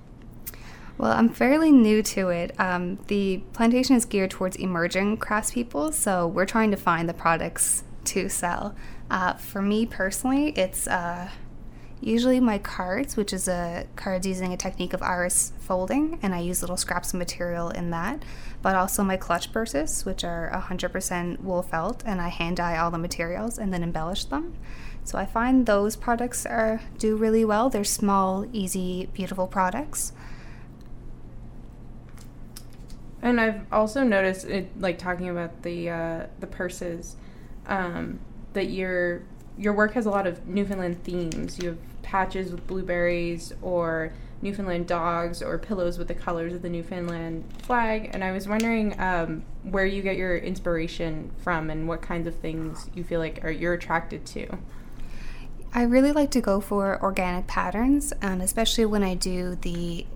Well, 1.00 1.12
I'm 1.12 1.30
fairly 1.30 1.72
new 1.72 2.02
to 2.02 2.28
it. 2.28 2.54
Um, 2.60 2.98
the 3.06 3.38
plantation 3.54 3.96
is 3.96 4.04
geared 4.04 4.32
towards 4.32 4.56
emerging 4.56 5.16
craftspeople, 5.16 5.94
so 5.94 6.26
we're 6.26 6.44
trying 6.44 6.70
to 6.72 6.76
find 6.76 7.08
the 7.08 7.14
products 7.14 7.84
to 8.04 8.28
sell. 8.28 8.74
Uh, 9.10 9.32
for 9.32 9.62
me 9.62 9.86
personally, 9.86 10.50
it's 10.50 10.86
uh, 10.86 11.30
usually 12.02 12.38
my 12.38 12.58
cards, 12.58 13.16
which 13.16 13.32
is 13.32 13.48
a 13.48 13.86
cards 13.96 14.26
using 14.26 14.52
a 14.52 14.58
technique 14.58 14.92
of 14.92 15.00
iris 15.00 15.54
folding, 15.60 16.18
and 16.20 16.34
I 16.34 16.40
use 16.40 16.60
little 16.60 16.76
scraps 16.76 17.14
of 17.14 17.18
material 17.18 17.70
in 17.70 17.88
that. 17.92 18.22
But 18.60 18.74
also 18.74 19.02
my 19.02 19.16
clutch 19.16 19.54
purses, 19.54 20.04
which 20.04 20.22
are 20.22 20.50
100% 20.52 21.40
wool 21.40 21.62
felt, 21.62 22.02
and 22.04 22.20
I 22.20 22.28
hand 22.28 22.58
dye 22.58 22.76
all 22.76 22.90
the 22.90 22.98
materials 22.98 23.56
and 23.56 23.72
then 23.72 23.82
embellish 23.82 24.26
them. 24.26 24.52
So 25.04 25.16
I 25.16 25.24
find 25.24 25.64
those 25.64 25.96
products 25.96 26.44
are 26.44 26.82
do 26.98 27.16
really 27.16 27.46
well. 27.46 27.70
They're 27.70 27.84
small, 27.84 28.44
easy, 28.52 29.08
beautiful 29.14 29.46
products. 29.46 30.12
And 33.22 33.40
I've 33.40 33.70
also 33.70 34.02
noticed 34.02 34.46
it, 34.46 34.80
like 34.80 34.98
talking 34.98 35.28
about 35.28 35.62
the 35.62 35.90
uh, 35.90 36.26
the 36.38 36.46
purses, 36.46 37.16
um, 37.66 38.20
that 38.54 38.70
your 38.70 39.22
your 39.58 39.74
work 39.74 39.92
has 39.92 40.06
a 40.06 40.10
lot 40.10 40.26
of 40.26 40.46
Newfoundland 40.46 41.04
themes. 41.04 41.58
You 41.58 41.68
have 41.70 42.02
patches 42.02 42.50
with 42.50 42.66
blueberries, 42.66 43.52
or 43.60 44.12
Newfoundland 44.40 44.86
dogs, 44.86 45.42
or 45.42 45.58
pillows 45.58 45.98
with 45.98 46.08
the 46.08 46.14
colors 46.14 46.54
of 46.54 46.62
the 46.62 46.70
Newfoundland 46.70 47.44
flag. 47.62 48.10
And 48.14 48.24
I 48.24 48.32
was 48.32 48.48
wondering 48.48 48.98
um, 48.98 49.44
where 49.64 49.84
you 49.84 50.00
get 50.00 50.16
your 50.16 50.38
inspiration 50.38 51.30
from, 51.36 51.68
and 51.68 51.86
what 51.86 52.00
kinds 52.00 52.26
of 52.26 52.34
things 52.36 52.88
you 52.94 53.04
feel 53.04 53.20
like 53.20 53.44
are 53.44 53.50
you're 53.50 53.74
attracted 53.74 54.24
to. 54.26 54.58
I 55.72 55.82
really 55.82 56.10
like 56.10 56.30
to 56.32 56.40
go 56.40 56.60
for 56.60 57.00
organic 57.02 57.46
patterns, 57.46 58.12
and 58.22 58.40
especially 58.40 58.86
when 58.86 59.04
I 59.04 59.14
do 59.14 59.56
the 59.56 60.06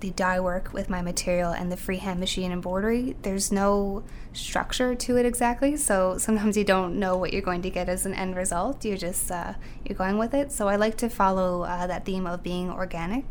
the 0.00 0.10
dye 0.10 0.40
work 0.40 0.72
with 0.72 0.90
my 0.90 1.02
material 1.02 1.52
and 1.52 1.70
the 1.70 1.76
freehand 1.76 2.20
machine 2.20 2.52
embroidery, 2.52 3.16
there's 3.22 3.50
no 3.50 4.02
structure 4.32 4.94
to 4.94 5.16
it 5.16 5.26
exactly. 5.26 5.76
So 5.76 6.18
sometimes 6.18 6.56
you 6.56 6.64
don't 6.64 6.98
know 6.98 7.16
what 7.16 7.32
you're 7.32 7.42
going 7.42 7.62
to 7.62 7.70
get 7.70 7.88
as 7.88 8.06
an 8.06 8.14
end 8.14 8.36
result. 8.36 8.84
You're 8.84 8.96
just 8.96 9.30
uh, 9.30 9.54
you're 9.84 9.96
going 9.96 10.18
with 10.18 10.34
it. 10.34 10.52
So 10.52 10.68
I 10.68 10.76
like 10.76 10.96
to 10.98 11.08
follow 11.08 11.62
uh, 11.62 11.86
that 11.86 12.04
theme 12.04 12.26
of 12.26 12.42
being 12.42 12.70
organic, 12.70 13.24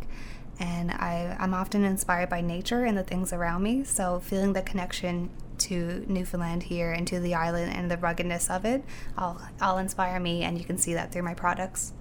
and 0.60 0.92
I, 0.92 1.36
I'm 1.40 1.54
often 1.54 1.84
inspired 1.84 2.30
by 2.30 2.42
nature 2.42 2.86
and 2.86 2.98
the 2.98 3.04
things 3.04 3.32
around 3.32 3.64
me. 3.64 3.84
So 3.84 4.20
feeling 4.20 4.54
the 4.54 4.62
connection 4.62 5.30
to 5.60 6.06
Newfoundland 6.08 6.64
here 6.64 6.92
and 6.92 7.06
to 7.08 7.20
the 7.20 7.36
island 7.36 7.74
and 7.74 7.92
the 7.92 7.98
ruggedness 7.98 8.50
of 8.50 8.66
it, 8.66 8.84
all 9.18 9.42
all 9.62 9.78
inspire 9.78 10.20
me, 10.20 10.44
and 10.44 10.58
you 10.58 10.66
can 10.66 10.78
see 10.78 10.94
that 10.96 11.12
through 11.12 11.24
my 11.24 11.34
products. 11.34 11.94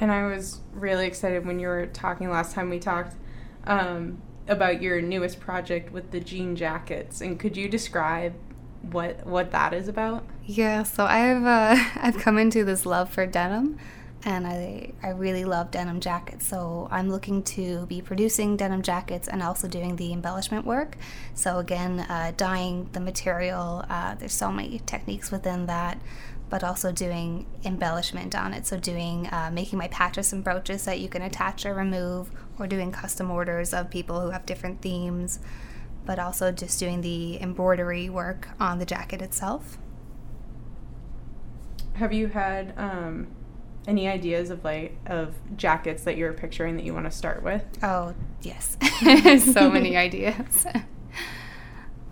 And 0.00 0.10
I 0.10 0.26
was 0.26 0.60
really 0.72 1.06
excited 1.06 1.46
when 1.46 1.60
you 1.60 1.68
were 1.68 1.86
talking 1.86 2.28
last 2.28 2.54
time 2.54 2.70
we 2.70 2.80
talked 2.80 3.14
um, 3.64 4.20
about 4.48 4.82
your 4.82 5.00
newest 5.00 5.40
project 5.40 5.92
with 5.92 6.10
the 6.10 6.20
jean 6.20 6.56
jackets, 6.56 7.20
and 7.20 7.38
could 7.38 7.56
you 7.56 7.68
describe 7.68 8.34
what 8.82 9.24
what 9.26 9.50
that 9.52 9.72
is 9.72 9.88
about? 9.88 10.24
Yeah, 10.44 10.82
so 10.82 11.04
I've 11.04 11.44
uh, 11.44 11.82
I've 11.96 12.18
come 12.18 12.38
into 12.38 12.64
this 12.64 12.84
love 12.84 13.10
for 13.10 13.26
denim, 13.26 13.78
and 14.24 14.46
I 14.46 14.92
I 15.02 15.10
really 15.10 15.44
love 15.44 15.70
denim 15.70 16.00
jackets. 16.00 16.46
So 16.46 16.88
I'm 16.90 17.08
looking 17.08 17.42
to 17.44 17.86
be 17.86 18.02
producing 18.02 18.56
denim 18.56 18.82
jackets 18.82 19.28
and 19.28 19.42
also 19.42 19.68
doing 19.68 19.96
the 19.96 20.12
embellishment 20.12 20.64
work. 20.64 20.96
So 21.34 21.58
again, 21.58 22.00
uh, 22.00 22.32
dyeing 22.36 22.88
the 22.92 23.00
material. 23.00 23.84
Uh, 23.88 24.14
there's 24.16 24.34
so 24.34 24.50
many 24.50 24.80
techniques 24.86 25.30
within 25.30 25.66
that, 25.66 25.98
but 26.52 26.62
also 26.62 26.92
doing 26.92 27.46
embellishment 27.64 28.34
on 28.34 28.52
it. 28.52 28.66
So, 28.66 28.78
doing 28.78 29.26
uh, 29.28 29.50
making 29.50 29.78
my 29.78 29.88
patches 29.88 30.34
and 30.34 30.44
brooches 30.44 30.84
that 30.84 31.00
you 31.00 31.08
can 31.08 31.22
attach 31.22 31.64
or 31.64 31.72
remove, 31.72 32.30
or 32.58 32.66
doing 32.66 32.92
custom 32.92 33.30
orders 33.30 33.72
of 33.72 33.90
people 33.90 34.20
who 34.20 34.30
have 34.30 34.46
different 34.46 34.82
themes, 34.82 35.38
but 36.04 36.18
also 36.18 36.52
just 36.52 36.78
doing 36.78 37.00
the 37.00 37.40
embroidery 37.40 38.08
work 38.08 38.48
on 38.60 38.78
the 38.78 38.86
jacket 38.86 39.22
itself. 39.22 39.78
Have 41.94 42.12
you 42.12 42.28
had 42.28 42.74
um, 42.76 43.28
any 43.86 44.08
ideas 44.08 44.50
of 44.50 44.64
like 44.64 44.96
of 45.06 45.34
jackets 45.56 46.04
that 46.04 46.16
you're 46.16 46.32
picturing 46.32 46.76
that 46.76 46.84
you 46.84 46.94
want 46.94 47.06
to 47.06 47.10
start 47.10 47.42
with? 47.42 47.64
Oh 47.82 48.14
yes, 48.42 48.76
so 49.52 49.70
many 49.70 49.96
ideas. 50.06 50.66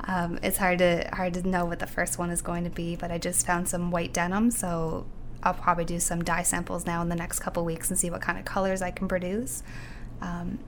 Um, 0.03 0.39
it's 0.43 0.57
hard 0.57 0.79
to 0.79 1.09
hard 1.13 1.35
to 1.35 1.49
know 1.49 1.65
what 1.65 1.79
the 1.79 1.87
first 1.87 2.19
one 2.19 2.31
is 2.31 2.43
going 2.43 2.65
to 2.65 2.71
be, 2.71 2.97
but 2.97 3.11
I 3.11 3.19
just 3.19 3.47
found 3.47 3.69
some 3.69 3.91
white 3.91 4.13
denim, 4.13 4.51
so 4.51 5.07
I'll 5.43 5.55
probably 5.55 5.85
do 5.85 6.01
some 6.01 6.23
dye 6.23 6.43
samples 6.43 6.87
now 6.87 7.01
in 7.03 7.09
the 7.09 7.17
next 7.17 7.41
couple 7.41 7.65
weeks 7.65 7.91
and 7.91 7.99
see 7.99 8.11
what 8.11 8.21
kind 8.21 8.39
of 8.39 8.45
colors 8.45 8.83
I 8.83 8.91
can 8.91 9.09
produce. 9.09 9.63
Um, 10.21 10.59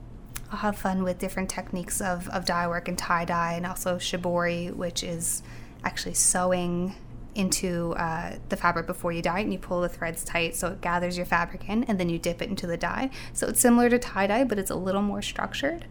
I'll 0.51 0.59
have 0.59 0.77
fun 0.77 1.03
with 1.03 1.17
different 1.17 1.49
techniques 1.49 1.99
of, 1.99 2.29
of 2.29 2.45
dye 2.45 2.67
work 2.67 2.87
and 2.87 2.97
tie 2.97 3.25
dye, 3.25 3.53
and 3.53 3.65
also 3.65 3.97
shibori, 3.97 4.73
which 4.73 5.03
is 5.03 5.41
actually 5.83 6.13
sewing 6.13 6.95
into 7.35 7.93
uh, 7.97 8.35
the 8.49 8.55
fabric 8.55 8.85
before 8.85 9.11
you 9.11 9.21
dye 9.21 9.39
it, 9.39 9.43
and 9.43 9.53
you 9.53 9.57
pull 9.57 9.81
the 9.81 9.89
threads 9.89 10.23
tight 10.23 10.55
so 10.55 10.67
it 10.67 10.81
gathers 10.81 11.17
your 11.17 11.25
fabric 11.25 11.67
in, 11.67 11.83
and 11.85 11.99
then 11.99 12.09
you 12.09 12.19
dip 12.19 12.41
it 12.41 12.49
into 12.49 12.67
the 12.67 12.77
dye. 12.77 13.09
So 13.33 13.47
it's 13.47 13.59
similar 13.59 13.89
to 13.89 13.97
tie 13.97 14.27
dye, 14.27 14.43
but 14.43 14.59
it's 14.59 14.71
a 14.71 14.75
little 14.75 15.01
more 15.01 15.21
structured. 15.21 15.85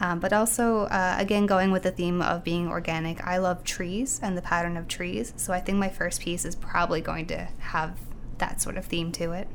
Um, 0.00 0.18
but 0.18 0.32
also, 0.32 0.84
uh, 0.84 1.16
again, 1.18 1.46
going 1.46 1.70
with 1.70 1.84
the 1.84 1.90
theme 1.90 2.20
of 2.20 2.44
being 2.44 2.68
organic, 2.68 3.24
I 3.24 3.38
love 3.38 3.64
trees 3.64 4.20
and 4.22 4.36
the 4.36 4.42
pattern 4.42 4.76
of 4.76 4.88
trees. 4.88 5.32
So 5.36 5.52
I 5.52 5.60
think 5.60 5.78
my 5.78 5.88
first 5.88 6.20
piece 6.20 6.44
is 6.44 6.56
probably 6.56 7.00
going 7.00 7.26
to 7.26 7.48
have 7.60 7.98
that 8.38 8.60
sort 8.60 8.76
of 8.76 8.84
theme 8.84 9.12
to 9.12 9.32
it. 9.32 9.48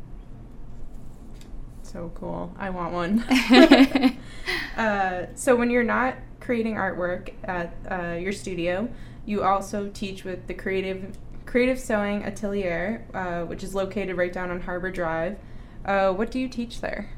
So 1.92 2.12
cool. 2.14 2.54
I 2.58 2.70
want 2.70 2.94
one. 2.94 3.20
uh, 4.78 5.26
so 5.34 5.56
when 5.56 5.72
you're 5.72 5.84
not 5.84 6.18
creating 6.40 6.76
artwork 6.76 7.34
at 7.44 7.76
uh, 7.90 8.14
your 8.14 8.32
studio, 8.32 8.88
you 9.26 9.42
also 9.44 9.90
teach 9.90 10.24
with 10.24 10.46
the 10.46 10.54
Creative 10.54 11.18
Creative 11.48 11.80
Sewing 11.80 12.24
Atelier, 12.24 13.08
uh, 13.12 13.42
which 13.46 13.64
is 13.64 13.74
located 13.74 14.18
right 14.18 14.32
down 14.32 14.52
on 14.52 14.62
Harbor 14.62 14.92
Drive. 14.92 15.40
Uh, 15.84 16.14
what 16.14 16.30
do 16.30 16.40
you 16.40 16.48
teach 16.48 16.80
there? 16.80 17.10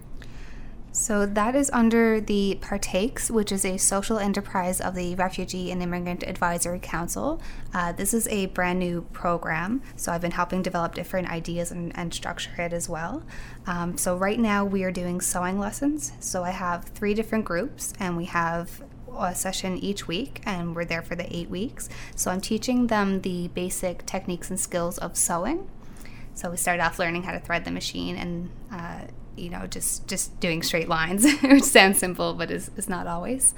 So 0.94 1.26
that 1.26 1.56
is 1.56 1.70
under 1.72 2.20
the 2.20 2.58
Partakes, 2.60 3.32
which 3.32 3.54
is 3.54 3.64
a 3.64 3.78
social 3.78 4.20
enterprise 4.20 4.82
of 4.82 4.94
the 4.94 5.16
Refugee 5.16 5.72
and 5.72 5.82
Immigrant 5.82 6.22
Advisory 6.24 6.80
Council. 6.80 7.42
Uh, 7.74 7.94
this 7.94 8.14
is 8.14 8.28
a 8.28 8.48
brand 8.48 8.80
new 8.80 9.04
program, 9.14 9.82
so 9.96 10.12
I've 10.12 10.20
been 10.20 10.32
helping 10.32 10.62
develop 10.62 10.94
different 10.94 11.30
ideas 11.32 11.72
and, 11.72 11.98
and 11.98 12.14
structure 12.14 12.62
it 12.62 12.74
as 12.74 12.90
well. 12.90 13.24
Um, 13.68 13.98
so 13.98 14.18
right 14.18 14.38
now 14.38 14.66
we 14.66 14.84
are 14.84 14.92
doing 14.92 15.22
sewing 15.22 15.58
lessons. 15.58 16.12
So 16.20 16.44
I 16.44 16.52
have 16.52 16.84
three 16.84 17.14
different 17.14 17.46
groups, 17.46 17.94
and 17.98 18.18
we 18.18 18.26
have 18.26 18.84
a 19.18 19.34
session 19.34 19.78
each 19.78 20.10
week, 20.10 20.42
and 20.46 20.76
we're 20.76 20.86
there 20.86 21.02
for 21.02 21.16
the 21.16 21.34
eight 21.36 21.50
weeks. 21.50 21.88
So 22.18 22.32
I'm 22.32 22.42
teaching 22.42 22.88
them 22.88 23.22
the 23.22 23.48
basic 23.50 24.06
techniques 24.06 24.50
and 24.50 24.60
skills 24.60 24.98
of 24.98 25.16
sewing. 25.16 25.70
So 26.34 26.50
we 26.50 26.58
started 26.58 26.84
off 26.84 27.00
learning 27.00 27.24
how 27.24 27.32
to 27.32 27.40
thread 27.40 27.64
the 27.64 27.72
machine 27.72 28.18
and 28.18 28.50
uh, 28.72 29.02
you 29.36 29.50
know 29.50 29.68
just 29.68 30.08
just 30.08 30.40
doing 30.40 30.64
straight 30.64 30.90
lines, 30.90 31.26
which 31.42 31.64
sounds 31.64 32.00
simple 32.00 32.34
but 32.34 32.52
is, 32.52 32.72
is 32.78 32.90
not 32.90 33.08
always. 33.08 33.54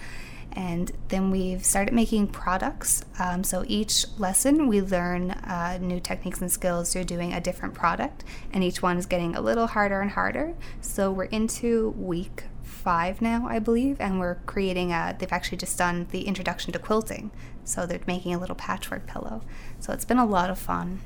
And 0.56 0.92
then 1.08 1.32
we've 1.32 1.66
started 1.66 1.96
making 1.96 2.28
products. 2.28 3.04
Um, 3.18 3.44
so 3.44 3.66
each 3.68 4.06
lesson 4.20 4.68
we 4.68 4.82
learn 4.82 5.32
uh, 5.32 5.80
new 5.82 6.00
techniques 6.00 6.42
and 6.42 6.52
skills 6.52 6.94
through 6.94 7.06
doing 7.06 7.34
a 7.34 7.42
different 7.42 7.74
product, 7.74 8.24
and 8.54 8.64
each 8.64 8.82
one 8.82 8.98
is 8.98 9.08
getting 9.08 9.36
a 9.36 9.42
little 9.42 9.68
harder 9.68 10.00
and 10.00 10.12
harder. 10.12 10.54
So 10.80 11.12
we're 11.12 11.24
into 11.26 11.90
week 11.98 12.44
five 12.62 13.22
now, 13.22 13.48
I 13.48 13.60
believe, 13.60 14.00
and 14.00 14.20
we're 14.20 14.36
creating 14.46 14.92
a. 14.92 15.16
They've 15.18 15.32
actually 15.34 15.58
just 15.58 15.78
done 15.78 16.08
the 16.12 16.28
introduction 16.28 16.72
to 16.74 16.80
quilting, 16.80 17.32
so 17.64 17.86
they're 17.86 18.00
making 18.06 18.36
a 18.36 18.40
little 18.40 18.56
patchwork 18.56 19.08
pillow. 19.08 19.42
So 19.80 19.92
it's 19.92 20.06
been 20.06 20.20
a 20.20 20.26
lot 20.26 20.50
of 20.50 20.60
fun. 20.60 21.02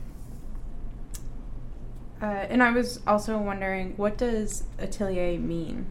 Uh, 2.21 2.25
and 2.25 2.63
I 2.63 2.71
was 2.71 2.99
also 3.05 3.37
wondering, 3.37 3.93
what 3.97 4.17
does 4.17 4.63
atelier 4.79 5.37
mean? 5.37 5.85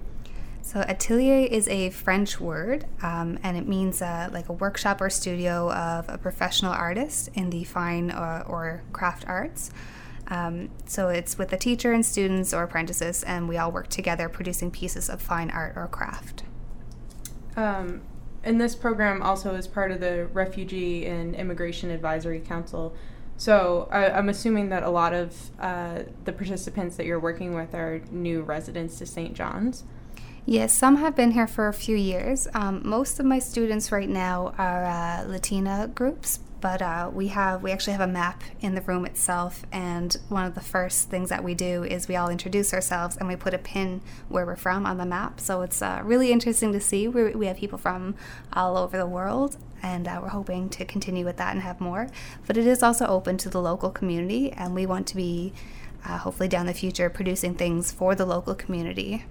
So 0.62 0.80
atelier 0.80 1.46
is 1.46 1.68
a 1.68 1.90
French 1.90 2.40
word, 2.40 2.86
um, 3.00 3.38
and 3.44 3.56
it 3.56 3.68
means 3.68 4.02
uh, 4.02 4.28
like 4.32 4.48
a 4.48 4.52
workshop 4.52 5.00
or 5.00 5.08
studio 5.08 5.70
of 5.70 6.08
a 6.08 6.18
professional 6.18 6.72
artist 6.72 7.28
in 7.34 7.50
the 7.50 7.62
fine 7.62 8.10
or, 8.10 8.42
or 8.42 8.82
craft 8.92 9.24
arts. 9.28 9.70
Um, 10.26 10.70
so 10.84 11.08
it's 11.08 11.38
with 11.38 11.52
a 11.52 11.56
teacher 11.56 11.92
and 11.92 12.04
students 12.04 12.52
or 12.52 12.64
apprentices, 12.64 13.22
and 13.22 13.48
we 13.48 13.58
all 13.58 13.70
work 13.70 13.86
together 13.86 14.28
producing 14.28 14.72
pieces 14.72 15.08
of 15.08 15.22
fine 15.22 15.50
art 15.50 15.74
or 15.76 15.86
craft. 15.86 16.42
Um, 17.54 18.02
and 18.42 18.60
this 18.60 18.74
program 18.74 19.22
also 19.22 19.54
is 19.54 19.68
part 19.68 19.92
of 19.92 20.00
the 20.00 20.26
Refugee 20.32 21.06
and 21.06 21.36
Immigration 21.36 21.90
Advisory 21.90 22.40
Council. 22.40 22.92
So 23.36 23.88
I, 23.90 24.06
am 24.18 24.28
assuming 24.28 24.70
that 24.70 24.82
a 24.82 24.90
lot 24.90 25.12
of 25.12 25.50
uh, 25.60 26.02
the 26.24 26.32
participants 26.32 26.96
that 26.96 27.06
you're 27.06 27.20
working 27.20 27.54
with 27.54 27.74
are 27.74 28.00
new 28.10 28.42
residents 28.42 28.98
to 28.98 29.06
St. 29.06 29.34
John's. 29.34 29.84
Yes, 30.48 30.72
some 30.72 30.96
have 30.96 31.16
been 31.16 31.32
here 31.32 31.48
for 31.48 31.66
a 31.66 31.72
few 31.72 31.96
years. 31.96 32.46
Um, 32.54 32.80
most 32.84 33.18
of 33.18 33.26
my 33.26 33.40
students 33.40 33.90
right 33.90 34.08
now 34.08 34.54
are 34.56 34.84
uh, 34.84 35.24
Latina 35.26 35.90
groups, 35.92 36.38
but 36.60 36.80
uh, 36.80 37.10
we 37.12 37.28
have 37.28 37.62
we 37.62 37.70
actually 37.70 37.92
have 37.92 38.02
a 38.02 38.12
map 38.12 38.42
in 38.60 38.74
the 38.74 38.80
room 38.82 39.04
itself 39.04 39.64
and 39.72 40.16
one 40.28 40.44
of 40.44 40.54
the 40.54 40.60
first 40.60 41.10
things 41.10 41.28
that 41.28 41.44
we 41.44 41.54
do 41.54 41.84
is 41.84 42.08
we 42.08 42.16
all 42.16 42.28
introduce 42.28 42.72
ourselves 42.72 43.16
and 43.16 43.28
we 43.28 43.36
put 43.36 43.54
a 43.54 43.58
pin 43.58 44.00
where 44.28 44.46
we're 44.46 44.56
from 44.56 44.86
on 44.86 44.98
the 44.98 45.06
map. 45.06 45.40
So 45.40 45.62
it's 45.62 45.82
uh, 45.82 46.00
really 46.04 46.32
interesting 46.32 46.72
to 46.72 46.80
see. 46.80 47.08
We, 47.08 47.32
we 47.32 47.46
have 47.46 47.56
people 47.56 47.78
from 47.78 48.14
all 48.52 48.76
over 48.76 48.96
the 48.96 49.06
world 49.06 49.56
and 49.82 50.08
uh, 50.08 50.18
we're 50.22 50.28
hoping 50.28 50.68
to 50.70 50.84
continue 50.84 51.24
with 51.24 51.36
that 51.36 51.52
and 51.52 51.62
have 51.62 51.80
more. 51.80 52.08
But 52.46 52.56
it 52.56 52.66
is 52.66 52.82
also 52.82 53.06
open 53.06 53.36
to 53.38 53.48
the 53.48 53.60
local 53.60 53.90
community 53.90 54.50
and 54.52 54.74
we 54.74 54.86
want 54.86 55.06
to 55.08 55.16
be 55.16 55.52
uh, 56.04 56.18
hopefully 56.18 56.48
down 56.48 56.66
the 56.66 56.74
future 56.74 57.10
producing 57.10 57.54
things 57.54 57.92
for 57.92 58.14
the 58.14 58.24
local 58.24 58.54
community. 58.54 59.24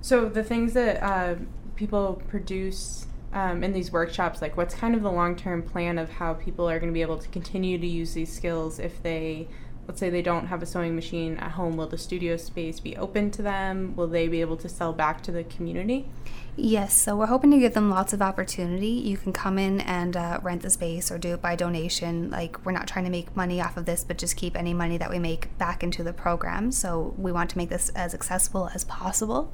So 0.00 0.28
the 0.28 0.44
things 0.44 0.72
that 0.74 1.02
uh, 1.02 1.34
people 1.74 2.22
produce 2.28 3.06
um, 3.36 3.62
in 3.62 3.74
these 3.74 3.92
workshops, 3.92 4.40
like 4.40 4.56
what's 4.56 4.74
kind 4.74 4.94
of 4.94 5.02
the 5.02 5.12
long 5.12 5.36
term 5.36 5.62
plan 5.62 5.98
of 5.98 6.08
how 6.08 6.32
people 6.32 6.68
are 6.68 6.80
going 6.80 6.90
to 6.90 6.94
be 6.94 7.02
able 7.02 7.18
to 7.18 7.28
continue 7.28 7.76
to 7.76 7.86
use 7.86 8.14
these 8.14 8.32
skills 8.32 8.78
if 8.78 9.02
they, 9.02 9.46
let's 9.86 10.00
say, 10.00 10.08
they 10.08 10.22
don't 10.22 10.46
have 10.46 10.62
a 10.62 10.66
sewing 10.66 10.96
machine 10.96 11.36
at 11.36 11.50
home? 11.50 11.76
Will 11.76 11.86
the 11.86 11.98
studio 11.98 12.38
space 12.38 12.80
be 12.80 12.96
open 12.96 13.30
to 13.32 13.42
them? 13.42 13.94
Will 13.94 14.06
they 14.06 14.26
be 14.26 14.40
able 14.40 14.56
to 14.56 14.70
sell 14.70 14.94
back 14.94 15.22
to 15.24 15.32
the 15.32 15.44
community? 15.44 16.08
Yes, 16.56 16.96
so 16.96 17.14
we're 17.14 17.26
hoping 17.26 17.50
to 17.50 17.58
give 17.58 17.74
them 17.74 17.90
lots 17.90 18.14
of 18.14 18.22
opportunity. 18.22 18.86
You 18.86 19.18
can 19.18 19.34
come 19.34 19.58
in 19.58 19.82
and 19.82 20.16
uh, 20.16 20.40
rent 20.42 20.62
the 20.62 20.70
space 20.70 21.10
or 21.10 21.18
do 21.18 21.34
it 21.34 21.42
by 21.42 21.56
donation. 21.56 22.30
Like, 22.30 22.64
we're 22.64 22.72
not 22.72 22.88
trying 22.88 23.04
to 23.04 23.10
make 23.10 23.36
money 23.36 23.60
off 23.60 23.76
of 23.76 23.84
this, 23.84 24.02
but 24.02 24.16
just 24.16 24.36
keep 24.36 24.56
any 24.56 24.72
money 24.72 24.96
that 24.96 25.10
we 25.10 25.18
make 25.18 25.56
back 25.58 25.82
into 25.82 26.02
the 26.02 26.14
program. 26.14 26.72
So, 26.72 27.14
we 27.18 27.32
want 27.32 27.50
to 27.50 27.58
make 27.58 27.68
this 27.68 27.90
as 27.90 28.14
accessible 28.14 28.70
as 28.74 28.84
possible. 28.84 29.52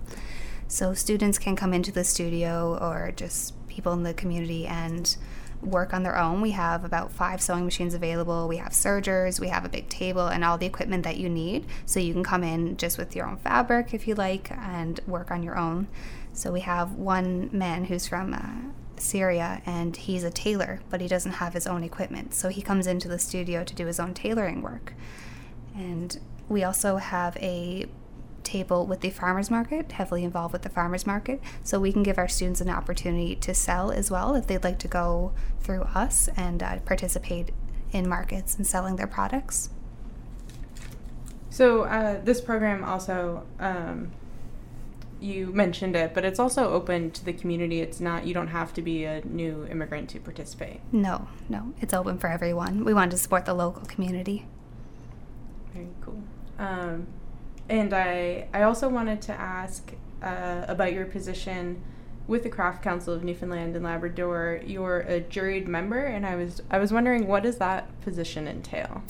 So, 0.69 0.95
students 0.95 1.41
can 1.41 1.57
come 1.57 1.75
into 1.75 1.91
the 1.91 2.05
studio 2.05 2.79
or 2.81 3.13
just 3.17 3.55
people 3.73 3.93
in 3.93 4.03
the 4.03 4.15
community 4.15 4.67
and 4.67 5.17
work 5.63 5.95
on 5.95 6.03
their 6.03 6.19
own. 6.19 6.41
We 6.41 6.51
have 6.51 6.85
about 6.85 7.13
five 7.13 7.41
sewing 7.41 7.65
machines 7.65 7.95
available. 7.95 8.49
We 8.49 8.57
have 8.57 8.75
sergers, 8.75 9.41
we 9.41 9.49
have 9.49 9.65
a 9.65 9.69
big 9.69 9.89
table, 9.89 10.27
and 10.27 10.45
all 10.45 10.59
the 10.59 10.67
equipment 10.67 11.05
that 11.05 11.17
you 11.17 11.29
need. 11.29 11.67
So 11.87 12.01
you 12.01 12.13
can 12.13 12.25
come 12.25 12.43
in 12.43 12.77
just 12.77 12.99
with 12.99 13.15
your 13.15 13.27
own 13.27 13.37
fabric 13.37 13.95
if 13.95 14.09
you 14.09 14.15
like 14.15 14.51
and 14.51 15.01
work 15.07 15.31
on 15.31 15.43
your 15.43 15.57
own. 15.57 15.89
So 16.33 16.53
we 16.53 16.61
have 16.61 16.93
one 16.95 17.49
man 17.53 17.85
who's 17.85 18.07
from 18.07 18.35
uh, 18.35 18.73
Syria 19.01 19.63
and 19.67 19.97
he's 19.97 20.25
a 20.25 20.31
tailor, 20.31 20.81
but 20.91 21.01
he 21.01 21.09
doesn't 21.09 21.33
have 21.33 21.55
his 21.55 21.67
own 21.67 21.85
equipment. 21.85 22.35
So 22.35 22.49
he 22.49 22.63
comes 22.63 22.87
into 22.87 23.09
the 23.09 23.19
studio 23.19 23.65
to 23.65 23.75
do 23.75 23.87
his 23.87 24.01
own 24.01 24.15
tailoring 24.15 24.63
work. 24.63 24.95
And 25.75 26.19
we 26.49 26.65
also 26.65 26.97
have 26.97 27.37
a 27.37 27.87
table 28.43 28.87
with 28.87 29.01
the 29.01 29.11
farmers 29.11 29.51
market, 29.51 29.93
heavily 29.93 30.25
involved 30.25 30.53
with 30.53 30.63
the 30.63 30.69
farmers 30.69 31.07
market, 31.07 31.41
so 31.63 31.81
we 31.81 31.93
can 31.93 32.03
give 32.03 32.19
our 32.19 32.29
students 32.29 32.61
an 32.61 32.69
opportunity 32.69 33.35
to 33.37 33.55
sell 33.55 33.91
as 33.91 34.11
well 34.11 34.35
if 34.35 34.47
they'd 34.47 34.65
like 34.65 34.79
to 34.81 34.89
go 34.89 35.33
through 35.61 35.83
us 35.83 36.29
and 36.37 36.63
uh, 36.63 36.79
participate 36.81 37.51
in 37.93 38.09
markets 38.09 38.57
and 38.57 38.67
selling 38.67 38.97
their 38.97 39.07
products. 39.07 39.71
So 41.51 41.83
uh, 41.83 42.21
this 42.25 42.41
program 42.41 42.83
also, 42.83 43.45
um, 43.61 44.13
you 45.21 45.47
mentioned 45.53 45.95
it, 45.95 46.15
but 46.15 46.25
it's 46.25 46.39
also 46.39 46.73
open 46.73 47.11
to 47.11 47.25
the 47.25 47.33
community. 47.35 47.81
It's 47.81 48.01
not 48.01 48.27
you 48.27 48.33
don't 48.33 48.49
have 48.49 48.73
to 48.75 48.83
be 48.83 49.05
a 49.05 49.23
new 49.25 49.67
immigrant 49.71 50.09
to 50.11 50.21
participate. 50.21 50.81
No, 50.91 51.29
no, 51.49 51.75
it's 51.81 51.93
open 51.93 52.19
for 52.19 52.29
everyone. 52.29 52.85
We 52.85 52.95
want 52.95 53.11
to 53.11 53.19
support 53.19 53.45
the 53.45 53.55
local 53.55 53.83
community. 53.83 54.47
Very 55.75 55.89
cool. 56.01 56.23
Um, 56.59 57.07
and 57.73 57.95
I, 57.95 58.49
I 58.53 58.65
also 58.65 58.87
wanted 58.87 59.23
to 59.23 59.33
ask 59.33 59.95
uh, 60.23 60.67
about 60.69 60.93
your 60.93 61.07
position 61.07 61.83
with 62.27 62.43
the 62.43 62.51
Craft 62.51 62.83
Council 62.83 63.15
of 63.15 63.25
Newfoundland 63.25 63.75
and 63.75 63.83
Labrador, 63.83 64.61
you're 64.65 65.01
a 65.01 65.23
juried 65.23 65.67
member, 65.67 66.05
and 66.05 66.27
I 66.27 66.37
was 66.37 66.61
I 66.71 66.79
was 66.79 66.93
wondering 66.93 67.27
what 67.27 67.43
does 67.43 67.57
that 67.59 67.89
position 68.03 68.47
entail? 68.47 69.03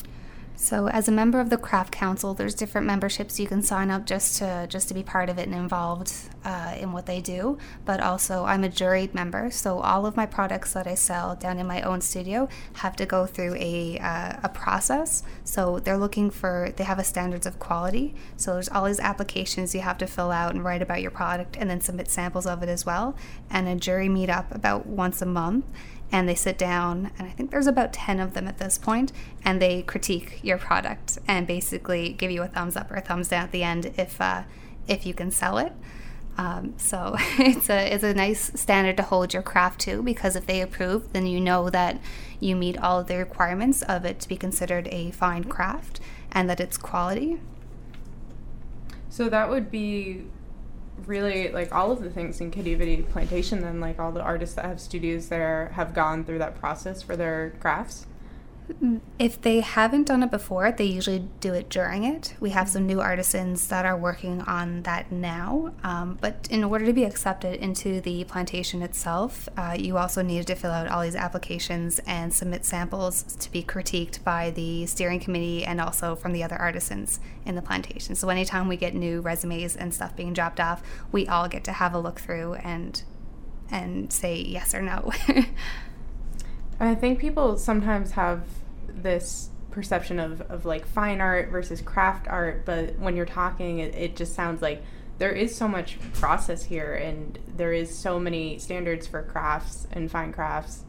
So, 0.54 0.86
as 0.88 1.08
a 1.08 1.12
member 1.12 1.40
of 1.40 1.50
the 1.50 1.56
Craft 1.56 1.92
Council, 1.92 2.34
there's 2.34 2.54
different 2.54 2.86
memberships 2.86 3.40
you 3.40 3.46
can 3.46 3.62
sign 3.62 3.90
up 3.90 4.06
just 4.06 4.36
to 4.38 4.66
just 4.68 4.88
to 4.88 4.94
be 4.94 5.02
part 5.02 5.28
of 5.28 5.38
it 5.38 5.48
and 5.48 5.54
involved 5.54 6.12
uh, 6.44 6.76
in 6.78 6.92
what 6.92 7.06
they 7.06 7.20
do. 7.20 7.58
But 7.84 8.00
also, 8.00 8.44
I'm 8.44 8.62
a 8.62 8.68
juried 8.68 9.14
member, 9.14 9.50
so 9.50 9.80
all 9.80 10.06
of 10.06 10.16
my 10.16 10.26
products 10.26 10.72
that 10.74 10.86
I 10.86 10.94
sell 10.94 11.34
down 11.34 11.58
in 11.58 11.66
my 11.66 11.82
own 11.82 12.00
studio 12.00 12.48
have 12.74 12.94
to 12.96 13.06
go 13.06 13.26
through 13.26 13.56
a 13.56 13.98
uh, 13.98 14.36
a 14.44 14.48
process. 14.48 15.22
So 15.44 15.78
they're 15.80 15.98
looking 15.98 16.30
for 16.30 16.72
they 16.76 16.84
have 16.84 16.98
a 16.98 17.04
standards 17.04 17.46
of 17.46 17.58
quality. 17.58 18.14
So 18.36 18.54
there's 18.54 18.68
all 18.68 18.84
these 18.84 19.00
applications 19.00 19.74
you 19.74 19.80
have 19.80 19.98
to 19.98 20.06
fill 20.06 20.30
out 20.30 20.54
and 20.54 20.64
write 20.64 20.82
about 20.82 21.02
your 21.02 21.10
product, 21.10 21.56
and 21.58 21.68
then 21.68 21.80
submit 21.80 22.08
samples 22.08 22.46
of 22.46 22.62
it 22.62 22.68
as 22.68 22.86
well. 22.86 23.16
And 23.50 23.66
a 23.66 23.74
jury 23.74 24.08
meet 24.08 24.30
up 24.30 24.54
about 24.54 24.86
once 24.86 25.22
a 25.22 25.26
month 25.26 25.64
and 26.12 26.28
they 26.28 26.34
sit 26.34 26.58
down 26.58 27.10
and 27.18 27.26
i 27.26 27.30
think 27.30 27.50
there's 27.50 27.66
about 27.66 27.92
10 27.92 28.20
of 28.20 28.34
them 28.34 28.46
at 28.46 28.58
this 28.58 28.78
point 28.78 29.10
and 29.44 29.60
they 29.60 29.82
critique 29.82 30.38
your 30.42 30.58
product 30.58 31.18
and 31.26 31.46
basically 31.46 32.12
give 32.12 32.30
you 32.30 32.42
a 32.42 32.48
thumbs 32.48 32.76
up 32.76 32.90
or 32.90 32.96
a 32.96 33.00
thumbs 33.00 33.28
down 33.28 33.44
at 33.44 33.52
the 33.52 33.62
end 33.62 33.92
if 33.96 34.20
uh, 34.20 34.42
if 34.88 35.06
you 35.06 35.14
can 35.14 35.30
sell 35.30 35.58
it. 35.58 35.72
Um, 36.36 36.74
so 36.76 37.14
it's 37.38 37.68
a 37.68 37.92
it's 37.92 38.04
a 38.04 38.14
nice 38.14 38.52
standard 38.58 38.96
to 38.98 39.02
hold 39.02 39.34
your 39.34 39.42
craft 39.42 39.80
to 39.82 40.02
because 40.02 40.36
if 40.36 40.46
they 40.46 40.60
approve 40.60 41.12
then 41.12 41.26
you 41.26 41.40
know 41.40 41.70
that 41.70 42.00
you 42.40 42.56
meet 42.56 42.78
all 42.78 43.00
of 43.00 43.06
the 43.06 43.16
requirements 43.16 43.82
of 43.82 44.04
it 44.04 44.20
to 44.20 44.28
be 44.28 44.36
considered 44.36 44.88
a 44.88 45.10
fine 45.10 45.44
craft 45.44 46.00
and 46.30 46.48
that 46.48 46.60
it's 46.60 46.76
quality. 46.76 47.40
So 49.10 49.28
that 49.28 49.50
would 49.50 49.70
be 49.70 50.24
really 51.06 51.48
like 51.50 51.74
all 51.74 51.90
of 51.90 52.02
the 52.02 52.10
things 52.10 52.40
in 52.40 52.50
Quidi-Vidi 52.50 53.02
Plantation 53.02 53.60
then 53.60 53.80
like 53.80 53.98
all 53.98 54.12
the 54.12 54.22
artists 54.22 54.54
that 54.56 54.64
have 54.64 54.80
studios 54.80 55.28
there 55.28 55.72
have 55.74 55.94
gone 55.94 56.24
through 56.24 56.38
that 56.38 56.58
process 56.58 57.02
for 57.02 57.16
their 57.16 57.54
crafts 57.60 58.06
if 59.18 59.40
they 59.40 59.60
haven't 59.60 60.04
done 60.04 60.22
it 60.22 60.30
before, 60.30 60.70
they 60.72 60.84
usually 60.84 61.28
do 61.40 61.52
it 61.52 61.68
during 61.68 62.04
it. 62.04 62.34
We 62.40 62.50
have 62.50 62.68
some 62.68 62.86
new 62.86 63.00
artisans 63.00 63.68
that 63.68 63.84
are 63.84 63.96
working 63.96 64.40
on 64.42 64.82
that 64.82 65.10
now. 65.10 65.72
Um, 65.82 66.18
but 66.20 66.48
in 66.50 66.64
order 66.64 66.86
to 66.86 66.92
be 66.92 67.04
accepted 67.04 67.60
into 67.60 68.00
the 68.00 68.24
plantation 68.24 68.82
itself, 68.82 69.48
uh, 69.56 69.76
you 69.78 69.98
also 69.98 70.22
need 70.22 70.46
to 70.46 70.54
fill 70.54 70.70
out 70.70 70.88
all 70.88 71.02
these 71.02 71.16
applications 71.16 71.98
and 72.06 72.32
submit 72.32 72.64
samples 72.64 73.22
to 73.22 73.50
be 73.50 73.62
critiqued 73.62 74.22
by 74.24 74.50
the 74.50 74.86
steering 74.86 75.20
committee 75.20 75.64
and 75.64 75.80
also 75.80 76.14
from 76.14 76.32
the 76.32 76.42
other 76.42 76.56
artisans 76.56 77.20
in 77.44 77.54
the 77.54 77.62
plantation. 77.62 78.14
So 78.14 78.28
anytime 78.28 78.68
we 78.68 78.76
get 78.76 78.94
new 78.94 79.20
resumes 79.20 79.76
and 79.76 79.92
stuff 79.92 80.16
being 80.16 80.32
dropped 80.32 80.60
off, 80.60 80.82
we 81.10 81.26
all 81.26 81.48
get 81.48 81.64
to 81.64 81.72
have 81.72 81.94
a 81.94 81.98
look 81.98 82.20
through 82.20 82.54
and 82.54 83.02
and 83.70 84.12
say 84.12 84.36
yes 84.36 84.74
or 84.74 84.82
no. 84.82 85.12
I 86.88 86.94
think 86.94 87.18
people 87.18 87.56
sometimes 87.56 88.12
have 88.12 88.44
this 88.88 89.50
perception 89.70 90.18
of, 90.18 90.40
of 90.42 90.64
like 90.64 90.86
fine 90.86 91.20
art 91.20 91.48
versus 91.50 91.80
craft 91.80 92.28
art, 92.28 92.64
but 92.64 92.98
when 92.98 93.16
you're 93.16 93.26
talking, 93.26 93.78
it, 93.78 93.94
it 93.94 94.16
just 94.16 94.34
sounds 94.34 94.62
like 94.62 94.82
there 95.18 95.32
is 95.32 95.54
so 95.54 95.68
much 95.68 95.98
process 96.14 96.64
here 96.64 96.94
and 96.94 97.38
there 97.56 97.72
is 97.72 97.96
so 97.96 98.18
many 98.18 98.58
standards 98.58 99.06
for 99.06 99.22
crafts 99.22 99.86
and 99.92 100.10
fine 100.10 100.32
crafts. 100.32 100.84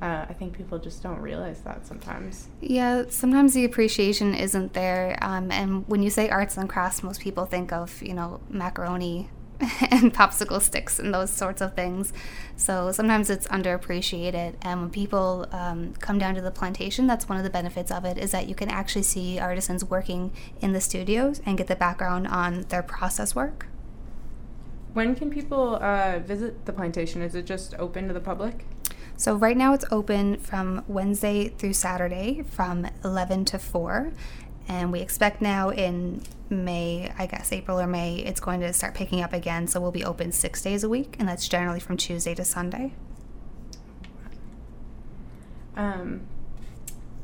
Uh, 0.00 0.26
I 0.28 0.32
think 0.32 0.56
people 0.56 0.78
just 0.78 1.02
don't 1.02 1.20
realize 1.20 1.60
that 1.60 1.86
sometimes. 1.86 2.48
Yeah, 2.60 3.04
sometimes 3.08 3.54
the 3.54 3.64
appreciation 3.64 4.34
isn't 4.34 4.72
there. 4.72 5.16
Um, 5.22 5.52
and 5.52 5.86
when 5.88 6.02
you 6.02 6.10
say 6.10 6.28
arts 6.28 6.56
and 6.56 6.68
crafts, 6.68 7.02
most 7.02 7.20
people 7.20 7.46
think 7.46 7.72
of, 7.72 8.02
you 8.02 8.14
know, 8.14 8.40
macaroni 8.48 9.30
and 9.90 10.12
popsicle 10.12 10.60
sticks 10.60 10.98
and 10.98 11.14
those 11.14 11.30
sorts 11.30 11.60
of 11.60 11.74
things. 11.74 12.12
So 12.56 12.90
sometimes 12.90 13.30
it's 13.30 13.46
underappreciated. 13.48 14.54
And 14.62 14.80
when 14.80 14.90
people 14.90 15.46
um, 15.52 15.94
come 15.94 16.18
down 16.18 16.34
to 16.34 16.40
the 16.40 16.50
plantation, 16.50 17.06
that's 17.06 17.28
one 17.28 17.38
of 17.38 17.44
the 17.44 17.50
benefits 17.50 17.90
of 17.90 18.04
it 18.04 18.18
is 18.18 18.32
that 18.32 18.48
you 18.48 18.54
can 18.54 18.68
actually 18.68 19.04
see 19.04 19.38
artisans 19.38 19.84
working 19.84 20.32
in 20.60 20.72
the 20.72 20.80
studios 20.80 21.40
and 21.46 21.56
get 21.56 21.68
the 21.68 21.76
background 21.76 22.26
on 22.26 22.62
their 22.62 22.82
process 22.82 23.34
work. 23.34 23.66
When 24.94 25.14
can 25.14 25.30
people 25.30 25.76
uh, 25.76 26.18
visit 26.18 26.66
the 26.66 26.72
plantation? 26.72 27.22
Is 27.22 27.34
it 27.34 27.46
just 27.46 27.74
open 27.78 28.08
to 28.08 28.14
the 28.14 28.20
public? 28.20 28.64
So 29.16 29.36
right 29.36 29.56
now 29.56 29.72
it's 29.72 29.84
open 29.92 30.38
from 30.38 30.84
Wednesday 30.88 31.48
through 31.48 31.74
Saturday 31.74 32.42
from 32.42 32.88
11 33.04 33.44
to 33.46 33.58
4 33.58 34.12
and 34.72 34.90
we 34.90 35.00
expect 35.00 35.42
now 35.42 35.68
in 35.68 36.22
May, 36.48 37.12
I 37.18 37.26
guess 37.26 37.52
April 37.52 37.78
or 37.78 37.86
May, 37.86 38.16
it's 38.16 38.40
going 38.40 38.60
to 38.60 38.72
start 38.72 38.94
picking 38.94 39.20
up 39.20 39.34
again. 39.34 39.66
So 39.66 39.80
we'll 39.80 39.92
be 39.92 40.02
open 40.02 40.32
six 40.32 40.62
days 40.62 40.82
a 40.82 40.88
week, 40.88 41.16
and 41.18 41.28
that's 41.28 41.46
generally 41.46 41.78
from 41.78 41.98
Tuesday 41.98 42.34
to 42.34 42.42
Sunday. 42.42 42.94
Um, 45.76 46.22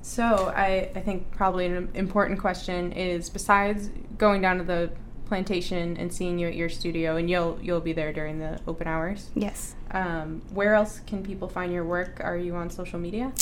so 0.03 0.53
I, 0.55 0.91
I 0.95 1.01
think 1.01 1.31
probably 1.31 1.65
an 1.65 1.89
important 1.95 2.39
question 2.39 2.93
is 2.93 3.31
besides 3.31 3.89
going 4.19 4.43
down 4.43 4.59
to 4.59 4.65
the 4.65 4.91
plantation 5.25 5.97
and 5.97 6.13
seeing 6.13 6.39
you 6.39 6.49
at 6.49 6.55
your 6.55 6.69
studio, 6.69 7.17
and 7.17 7.31
you'll 7.31 7.59
you'll 7.63 7.81
be 7.81 7.95
there 7.95 8.13
during 8.13 8.39
the 8.39 8.61
open 8.67 8.87
hours. 8.87 9.31
Yes. 9.35 9.75
Um, 9.91 10.43
where 10.53 10.75
else 10.75 11.01
can 11.07 11.23
people 11.23 11.49
find 11.49 11.73
your 11.73 11.85
work? 11.85 12.21
Are 12.23 12.37
you 12.37 12.55
on 12.57 12.69
social 12.69 12.99
media? 12.99 13.33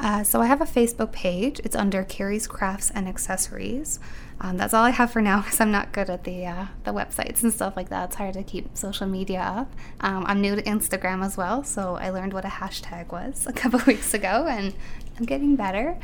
Uh, 0.00 0.24
so 0.24 0.40
I 0.40 0.46
have 0.46 0.62
a 0.62 0.66
Facebook 0.66 1.12
page. 1.12 1.60
It's 1.62 1.76
under 1.76 2.02
Carrie's 2.04 2.46
Crafts 2.46 2.90
and 2.90 3.06
Accessories. 3.06 4.00
Um, 4.40 4.56
that's 4.56 4.72
all 4.72 4.82
I 4.82 4.90
have 4.90 5.10
for 5.10 5.20
now 5.20 5.40
because 5.42 5.60
I'm 5.60 5.70
not 5.70 5.92
good 5.92 6.08
at 6.08 6.24
the 6.24 6.46
uh, 6.46 6.66
the 6.84 6.92
websites 6.92 7.42
and 7.42 7.52
stuff 7.52 7.76
like 7.76 7.90
that. 7.90 8.06
It's 8.06 8.16
hard 8.16 8.32
to 8.34 8.42
keep 8.42 8.76
social 8.76 9.06
media 9.06 9.40
up. 9.40 9.72
Um, 10.00 10.24
I'm 10.26 10.40
new 10.40 10.56
to 10.56 10.62
Instagram 10.62 11.22
as 11.24 11.36
well, 11.36 11.62
so 11.64 11.96
I 11.96 12.08
learned 12.08 12.32
what 12.32 12.46
a 12.46 12.48
hashtag 12.48 13.12
was 13.12 13.46
a 13.48 13.52
couple 13.52 13.80
weeks 13.86 14.14
ago, 14.14 14.46
and 14.48 14.74
I'm 15.18 15.26
getting 15.26 15.54
better. 15.54 15.98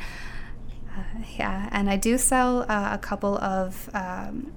Uh, 0.95 1.01
yeah, 1.35 1.67
and 1.71 1.89
I 1.89 1.97
do 1.97 2.19
sell 2.19 2.63
uh, 2.69 2.89
a 2.93 2.99
couple 2.99 3.37
of 3.39 3.89
um, 3.95 4.53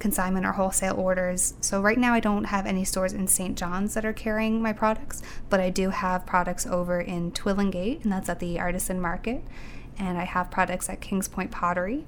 consignment 0.00 0.44
or 0.44 0.52
wholesale 0.52 0.98
orders. 0.98 1.54
So 1.60 1.80
right 1.80 1.98
now 1.98 2.12
I 2.12 2.20
don't 2.20 2.44
have 2.44 2.66
any 2.66 2.84
stores 2.84 3.12
in 3.12 3.28
St. 3.28 3.56
John's 3.56 3.94
that 3.94 4.04
are 4.04 4.12
carrying 4.12 4.60
my 4.60 4.72
products, 4.72 5.22
but 5.48 5.60
I 5.60 5.70
do 5.70 5.90
have 5.90 6.26
products 6.26 6.66
over 6.66 7.00
in 7.00 7.30
Twillingate, 7.30 8.02
and 8.02 8.10
that's 8.10 8.28
at 8.28 8.40
the 8.40 8.58
Artisan 8.58 9.00
Market. 9.00 9.44
And 9.98 10.18
I 10.18 10.24
have 10.24 10.50
products 10.50 10.88
at 10.88 11.00
Kings 11.00 11.28
Point 11.28 11.50
Pottery. 11.50 12.06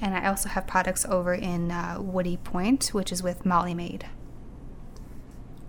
And 0.00 0.14
I 0.14 0.28
also 0.28 0.50
have 0.50 0.66
products 0.66 1.06
over 1.06 1.32
in 1.32 1.70
uh, 1.70 1.96
Woody 1.98 2.36
Point, 2.36 2.88
which 2.88 3.10
is 3.10 3.22
with 3.22 3.46
Molly 3.46 3.72
Maid. 3.72 4.06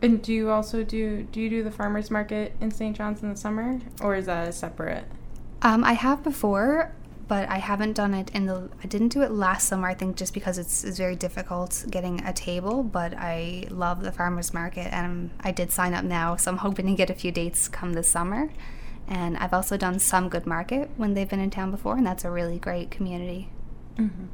And 0.02 0.22
do 0.22 0.32
you 0.32 0.52
also 0.52 0.84
do 0.84 1.24
do 1.24 1.40
you 1.40 1.50
do 1.50 1.64
the 1.64 1.72
farmers 1.72 2.12
market 2.12 2.54
in 2.62 2.70
St. 2.70 2.96
John's 2.96 3.24
in 3.24 3.30
the 3.30 3.38
summer, 3.38 3.80
or 4.02 4.16
is 4.16 4.28
that 4.28 4.54
separate? 4.54 5.06
Um, 5.62 5.84
I 5.84 5.94
have 5.94 6.24
before 6.24 6.94
but 7.28 7.50
I 7.50 7.58
haven't 7.58 7.94
done 7.94 8.14
it 8.14 8.30
in 8.32 8.46
the. 8.46 8.70
I 8.84 8.88
didn't 8.88 9.10
do 9.10 9.22
it 9.22 9.32
last 9.32 9.68
summer. 9.68 9.88
I 9.88 9.94
think 9.94 10.16
just 10.16 10.34
because 10.34 10.58
it's, 10.58 10.84
it's 10.84 10.98
very 10.98 11.16
difficult 11.16 11.86
getting 11.90 12.24
a 12.24 12.34
table. 12.34 12.84
But 12.84 13.14
I 13.16 13.66
love 13.70 14.04
the 14.04 14.12
farmers 14.12 14.54
market, 14.54 14.94
and 14.94 15.32
I 15.42 15.52
did 15.52 15.72
sign 15.72 15.94
up 15.94 16.06
now, 16.06 16.36
so 16.36 16.52
I'm 16.52 16.58
hoping 16.58 16.88
to 16.88 16.94
get 16.94 17.10
a 17.10 17.14
few 17.14 17.32
dates 17.32 17.68
come 17.68 17.94
this 17.94 18.10
summer. 18.10 18.50
And 19.10 19.38
I've 19.38 19.54
also 19.54 19.78
done 19.78 20.00
some 20.00 20.28
good 20.28 20.46
market 20.46 20.90
when 20.98 21.14
they've 21.14 21.30
been 21.30 21.40
in 21.40 21.50
town 21.50 21.72
before, 21.72 21.96
and 21.96 22.06
that's 22.06 22.26
a 22.26 22.32
really 22.32 22.60
great 22.60 22.92
community. 22.92 23.50
Mm-hmm. 23.98 24.26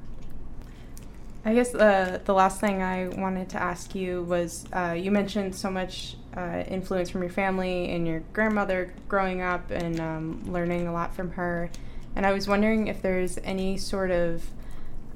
I 1.45 1.53
guess 1.53 1.75
uh, 1.75 2.19
the 2.23 2.34
last 2.34 2.62
thing 2.62 2.82
I 2.82 3.10
wanted 3.10 3.49
to 3.49 3.62
ask 3.62 3.93
you 3.93 4.23
was 4.23 4.65
uh, 4.71 4.95
you 4.97 5.12
mentioned 5.12 5.56
so 5.56 5.69
much 5.69 6.15
uh, 6.38 6.63
influence 6.67 7.10
from 7.10 7.21
your 7.21 7.32
family 7.32 7.89
and 7.89 8.08
your 8.08 8.21
grandmother 8.32 8.93
growing 9.10 9.41
up 9.41 9.69
and 9.69 9.99
um, 9.99 10.43
learning 10.45 10.88
a 10.88 10.93
lot 10.93 11.13
from 11.13 11.32
her. 11.32 11.69
And 12.15 12.26
I 12.26 12.32
was 12.32 12.47
wondering 12.47 12.88
if 12.88 13.02
there's 13.02 13.38
any 13.43 13.78
sort 13.78 14.12
of 14.12 14.43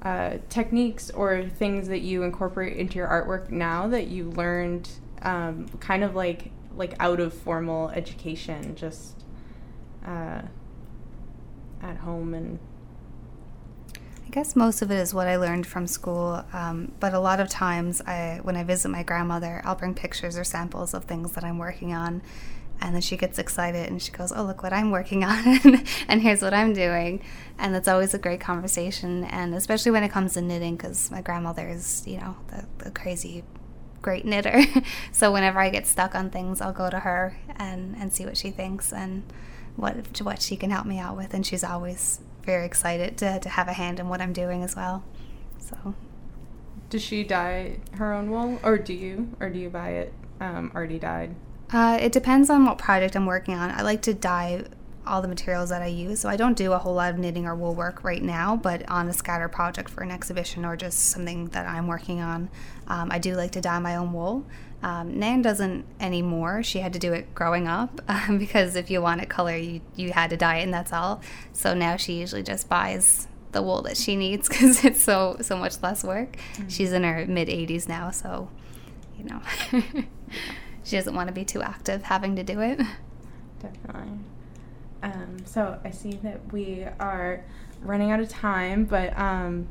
uh, 0.02 0.38
techniques 0.50 1.10
or 1.12 1.44
things 1.44 1.88
that 1.88 2.00
you 2.00 2.24
incorporate 2.24 2.78
into 2.78 2.96
your 2.96 3.08
artwork 3.08 3.50
now 3.50 3.88
that 3.88 4.08
you 4.08 4.30
learned 4.32 4.90
um, 5.22 5.68
kind 5.80 6.04
of 6.04 6.16
like 6.16 6.52
like 6.76 6.94
out 7.00 7.20
of 7.20 7.34
formal 7.34 7.90
education, 7.90 8.76
just 8.76 9.24
uh, 10.06 10.42
at 11.82 11.98
home 11.98 12.34
and. 12.34 12.60
I 14.26 14.30
guess 14.30 14.58
most 14.58 14.82
of 14.82 14.92
it 14.92 14.98
is 14.98 15.14
what 15.14 15.28
I 15.28 15.38
learned 15.38 15.66
from 15.66 15.88
school, 15.88 16.44
um, 16.52 16.92
but 17.00 17.14
a 17.14 17.20
lot 17.20 17.40
of 17.40 17.50
times, 17.50 18.02
I 18.02 18.42
when 18.44 18.58
I 18.58 18.64
visit 18.64 18.90
my 18.90 19.02
grandmother, 19.02 19.62
I'll 19.64 19.76
bring 19.76 19.94
pictures 19.94 20.38
or 20.38 20.44
samples 20.44 20.94
of 20.94 21.06
things 21.06 21.32
that 21.32 21.44
I'm 21.44 21.58
working 21.58 21.94
on, 21.94 22.22
and 22.82 22.94
then 22.94 23.02
she 23.02 23.18
gets 23.18 23.40
excited 23.40 23.90
and 23.90 24.02
she 24.02 24.12
goes, 24.12 24.32
"Oh, 24.32 24.44
look 24.44 24.64
what 24.64 24.74
I'm 24.74 24.92
working 24.92 25.24
on, 25.24 25.44
and 26.08 26.22
here's 26.22 26.42
what 26.42 26.54
I'm 26.54 26.74
doing," 26.74 27.22
and 27.58 27.74
that's 27.74 27.88
always 27.88 28.14
a 28.14 28.20
great 28.20 28.40
conversation. 28.40 29.24
And 29.26 29.54
especially 29.56 29.92
when 29.92 30.04
it 30.04 30.12
comes 30.12 30.34
to 30.34 30.42
knitting, 30.42 30.76
because 30.76 31.12
my 31.12 31.22
grandmother 31.22 31.68
is, 31.68 32.06
you 32.08 32.18
know, 32.18 32.36
the, 32.48 32.66
the 32.86 32.92
crazy 32.92 33.44
great 34.02 34.26
knitter. 34.26 34.62
so 35.12 35.32
whenever 35.32 35.60
I 35.60 35.70
get 35.70 35.88
stuck 35.88 36.16
on 36.16 36.30
things, 36.30 36.62
I'll 36.62 36.74
go 36.74 36.90
to 36.90 37.00
her 37.00 37.38
and 37.56 37.96
and 37.98 38.14
see 38.14 38.26
what 38.26 38.38
she 38.38 38.52
thinks 38.52 38.94
and 38.94 39.24
what 39.76 40.22
what 40.22 40.42
she 40.42 40.56
can 40.56 40.72
help 40.72 40.86
me 40.86 41.00
out 41.00 41.18
with. 41.18 41.34
And 41.34 41.46
she's 41.46 41.64
always 41.64 42.20
very 42.44 42.66
excited 42.66 43.18
to 43.18 43.40
to 43.40 43.50
have 43.50 43.68
a 43.68 43.74
hand 43.74 44.00
in 44.00 44.10
what 44.10 44.22
I'm 44.22 44.34
doing 44.34 44.64
as 44.64 44.76
well. 44.76 45.04
So, 45.60 45.96
does 46.90 47.02
she 47.02 47.24
dye 47.24 47.80
her 47.94 48.14
own 48.14 48.30
wool, 48.30 48.60
or 48.64 48.78
do 48.78 48.94
you, 48.94 49.36
or 49.40 49.50
do 49.50 49.60
you 49.60 49.70
buy 49.70 49.90
it? 49.90 50.14
um, 50.40 50.72
already 50.76 51.00
dyed? 51.00 51.36
Uh, 51.72 51.98
it 52.00 52.12
depends 52.12 52.50
on 52.50 52.66
what 52.66 52.78
project 52.78 53.16
I'm 53.16 53.26
working 53.26 53.54
on. 53.54 53.72
I 53.72 53.82
like 53.82 54.02
to 54.04 54.14
dye 54.14 54.64
all 55.08 55.22
the 55.22 55.28
materials 55.28 55.70
that 55.70 55.82
I 55.82 55.88
use. 55.88 56.20
So 56.20 56.30
I 56.30 56.36
don't 56.36 56.58
do 56.58 56.74
a 56.74 56.78
whole 56.78 56.94
lot 56.94 57.14
of 57.14 57.20
knitting 57.20 57.46
or 57.46 57.56
wool 57.56 57.74
work 57.74 58.04
right 58.04 58.22
now, 58.22 58.56
but 58.56 58.88
on 58.90 59.08
a 59.08 59.14
scatter 59.14 59.48
project 59.48 59.90
for 59.90 60.04
an 60.04 60.12
exhibition 60.12 60.66
or 60.66 60.76
just 60.76 61.00
something 61.00 61.48
that 61.48 61.66
I'm 61.66 61.88
working 61.88 62.22
on, 62.22 62.50
um, 62.88 63.10
I 63.12 63.20
do 63.20 63.36
like 63.36 63.52
to 63.52 63.62
dye 63.62 63.80
my 63.80 63.96
own 63.96 64.14
wool. 64.14 64.46
Um, 64.84 65.18
Nan 65.18 65.42
doesn't 65.42 65.86
anymore. 66.00 66.62
She 66.62 66.80
had 66.80 66.94
to 66.94 67.00
do 67.00 67.14
it 67.14 67.34
growing 67.34 67.68
up 67.68 68.02
um, 68.08 68.38
because 68.38 68.76
if 68.76 68.92
you 68.92 69.02
wanted 69.02 69.30
color, 69.30 69.56
you, 69.56 69.82
you 69.96 70.12
had 70.12 70.30
to 70.30 70.38
dye 70.38 70.58
it, 70.58 70.64
and 70.64 70.74
that's 70.74 70.94
all. 70.94 71.22
So 71.54 71.74
now 71.74 71.98
she 71.98 72.14
usually 72.14 72.44
just 72.44 72.70
buys 72.70 73.28
the 73.54 73.64
wool 73.64 73.82
that 73.84 73.98
she 73.98 74.16
needs 74.16 74.48
because 74.50 74.84
it's 74.86 75.04
so 75.04 75.38
so 75.42 75.58
much 75.58 75.82
less 75.82 76.04
work. 76.04 76.38
Mm-hmm. 76.54 76.68
She's 76.68 76.92
in 76.92 77.04
her 77.04 77.26
mid 77.26 77.48
80s 77.48 77.88
now, 77.88 78.12
so 78.12 78.50
you 79.18 79.26
know 79.26 79.42
she 80.88 80.96
doesn't 80.96 81.14
want 81.14 81.28
to 81.28 81.34
be 81.34 81.44
too 81.44 81.62
active 81.62 82.04
having 82.04 82.38
to 82.38 82.44
do 82.44 82.62
it. 82.62 82.80
Definitely. 83.60 84.20
Um, 85.04 85.38
so 85.46 85.78
I 85.84 85.92
see 85.92 86.14
that 86.24 86.54
we 86.54 86.86
are 86.98 87.44
running 87.82 88.12
out 88.12 88.22
of 88.22 88.30
time, 88.30 88.86
but 88.86 89.18
um, 89.20 89.68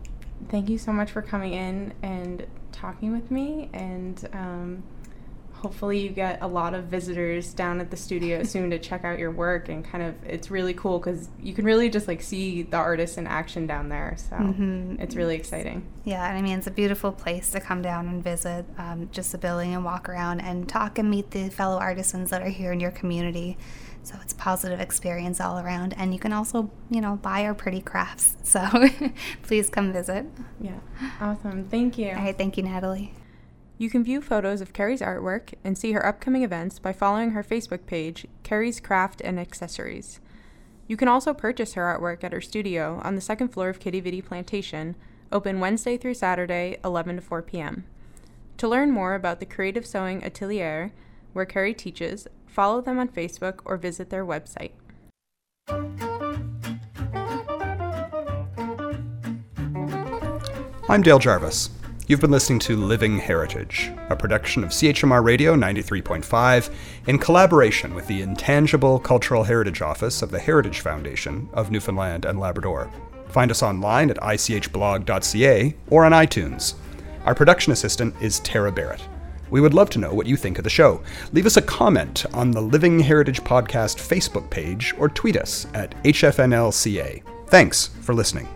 thank 0.51 0.69
you 0.69 0.77
so 0.77 0.93
much 0.93 1.11
for 1.11 1.23
coming 1.23 1.55
in 1.55 1.95
and 2.03 2.47
talking 2.71 3.13
with 3.13 3.31
me 3.31 3.71
and 3.73 4.29
um, 4.35 4.83
hopefully 5.57 5.99
you 5.99 6.11
get 6.11 6.38
a 6.42 6.47
lot 6.47 6.75
of 6.75 6.85
visitors 6.85 7.53
down 7.55 7.81
at 7.81 7.90
the 7.90 7.97
studio 7.97 8.42
soon 8.55 8.71
to 8.71 8.79
check 8.79 9.05
out 9.05 9.19
your 9.19 9.31
work 9.31 9.69
and 9.69 9.85
kind 9.85 10.05
of 10.05 10.14
it's 10.25 10.51
really 10.51 10.75
cool 10.75 10.99
because 10.99 11.29
you 11.40 11.55
can 11.55 11.64
really 11.64 11.88
just 11.88 12.07
like 12.07 12.23
see 12.23 12.62
the 12.62 12.77
artists 12.77 13.16
in 13.16 13.27
action 13.27 13.66
down 13.66 13.88
there 13.88 14.14
so 14.16 14.37
mm-hmm. 14.37 14.97
it's 15.01 15.14
really 15.16 15.35
exciting. 15.35 15.87
Yeah 16.05 16.29
and 16.29 16.38
i 16.38 16.42
mean 16.42 16.59
it's 16.59 16.66
a 16.66 16.73
beautiful 16.73 17.11
place 17.12 17.51
to 17.51 17.61
come 17.61 17.83
down 17.83 18.07
and 18.09 18.23
visit 18.23 18.64
um, 18.79 19.09
just 19.12 19.33
the 19.33 19.38
building 19.38 19.75
and 19.75 19.85
walk 19.85 20.09
around 20.09 20.40
and 20.40 20.69
talk 20.69 20.99
and 20.99 21.11
meet 21.11 21.31
the 21.31 21.49
fellow 21.49 21.79
artisans 21.79 22.31
that 22.31 22.42
are 22.42 22.49
here 22.49 22.73
in 22.73 22.81
your 22.81 22.90
community. 22.90 23.57
So 24.03 24.14
it's 24.23 24.33
a 24.33 24.37
positive 24.37 24.79
experience 24.79 25.40
all 25.40 25.59
around 25.59 25.95
and 25.99 26.12
you 26.14 26.21
can 26.21 26.33
also 26.33 26.71
you 26.90 27.01
know 27.01 27.16
buy 27.16 27.45
our 27.45 27.55
pretty 27.55 27.81
crafts 27.81 28.37
so 28.42 28.64
please 29.42 29.69
come 29.69 29.92
visit. 29.92 30.27
Yeah 30.61 30.79
awesome. 31.21 31.69
Thank 31.69 31.99
you. 31.99 32.11
All 32.11 32.16
right 32.16 32.37
thank 32.37 32.57
you 32.57 32.62
natalie 32.62 33.12
you 33.79 33.91
can 33.91 34.03
view 34.03 34.23
photos 34.23 34.61
of 34.61 34.73
Carrie's 34.73 35.03
artwork 35.03 35.53
and 35.62 35.77
see 35.77 35.93
her 35.93 36.05
upcoming 36.05 36.43
events 36.43 36.79
by 36.79 36.93
following 36.93 37.33
her 37.33 37.45
Facebook 37.45 37.85
page, 37.87 38.27
Carrie's 38.43 38.81
Craft 38.81 39.21
and 39.23 39.39
Accessories. 39.39 40.21
You 40.89 40.97
can 40.97 41.09
also 41.09 41.35
purchase 41.35 41.75
her 41.75 41.83
artwork 41.83 42.25
at 42.25 42.33
her 42.33 42.41
studio 42.41 43.01
on 43.05 43.17
the 43.17 43.21
second 43.21 43.49
floor 43.49 43.69
of 43.69 43.81
Quidi 43.81 44.01
Vidi 44.01 44.23
Plantation, 44.23 44.97
open 45.31 45.61
Wednesday 45.61 45.99
through 45.99 46.15
Saturday, 46.15 46.79
11 46.85 47.17
to 47.17 47.23
4 47.23 47.43
p.m. 47.43 47.85
To 48.59 48.69
learn 48.69 48.91
more 48.91 49.15
about 49.15 49.41
the 49.41 49.47
Creative 49.47 49.85
Sewing 49.85 50.25
Atelier, 50.25 50.93
where 51.35 51.45
Carrie 51.45 51.75
teaches, 51.75 52.27
follow 52.47 52.81
them 52.81 52.99
on 52.99 53.09
Facebook 53.09 53.61
or 53.67 53.77
visit 53.77 54.09
their 54.09 54.25
website. 54.25 54.71
I'm 60.89 61.03
Dale 61.03 61.19
Jarvis. 61.19 61.69
You've 62.09 62.21
been 62.21 62.31
listening 62.31 62.61
to 62.61 62.77
Living 62.77 63.19
Heritage, 63.19 63.90
a 64.11 64.14
production 64.14 64.62
of 64.62 64.71
CHMR 64.71 65.25
Radio 65.25 65.57
93.5 65.57 66.71
in 67.09 67.19
collaboration 67.19 67.97
with 67.97 68.07
the 68.07 68.23
Intangible 68.23 69.01
Cultural 69.01 69.42
Heritage 69.42 69.83
Office 69.83 70.23
of 70.23 70.31
the 70.31 70.38
Heritage 70.38 70.79
Foundation 70.79 71.49
of 71.53 71.73
Newfoundland 71.73 72.25
and 72.25 72.38
Labrador. 72.38 72.92
Find 73.27 73.51
us 73.51 73.61
online 73.61 74.09
at 74.09 74.19
ichblog.ca 74.19 75.75
or 75.88 76.05
on 76.05 76.12
iTunes. 76.12 76.75
Our 77.25 77.35
production 77.35 77.73
assistant 77.73 78.14
is 78.23 78.38
Tara 78.38 78.71
Barrett. 78.71 79.03
We 79.51 79.61
would 79.61 79.75
love 79.75 79.90
to 79.90 79.99
know 79.99 80.14
what 80.14 80.29
you 80.29 80.37
think 80.37 80.59
of 80.59 80.64
the 80.64 80.71
show. 80.71 81.03
Leave 81.33 81.47
us 81.47 81.57
a 81.57 81.62
comment 81.62 82.25
on 82.33 82.53
the 82.53 82.62
Living 82.62 83.01
Heritage 83.01 83.40
Podcast 83.40 83.97
Facebook 83.97 84.49
page 84.49 84.95
or 84.97 85.09
tweet 85.09 85.37
us 85.37 85.66
at 85.75 86.01
HFNLCA. 86.05 87.25
Thanks 87.49 87.88
for 88.03 88.14
listening. 88.14 88.47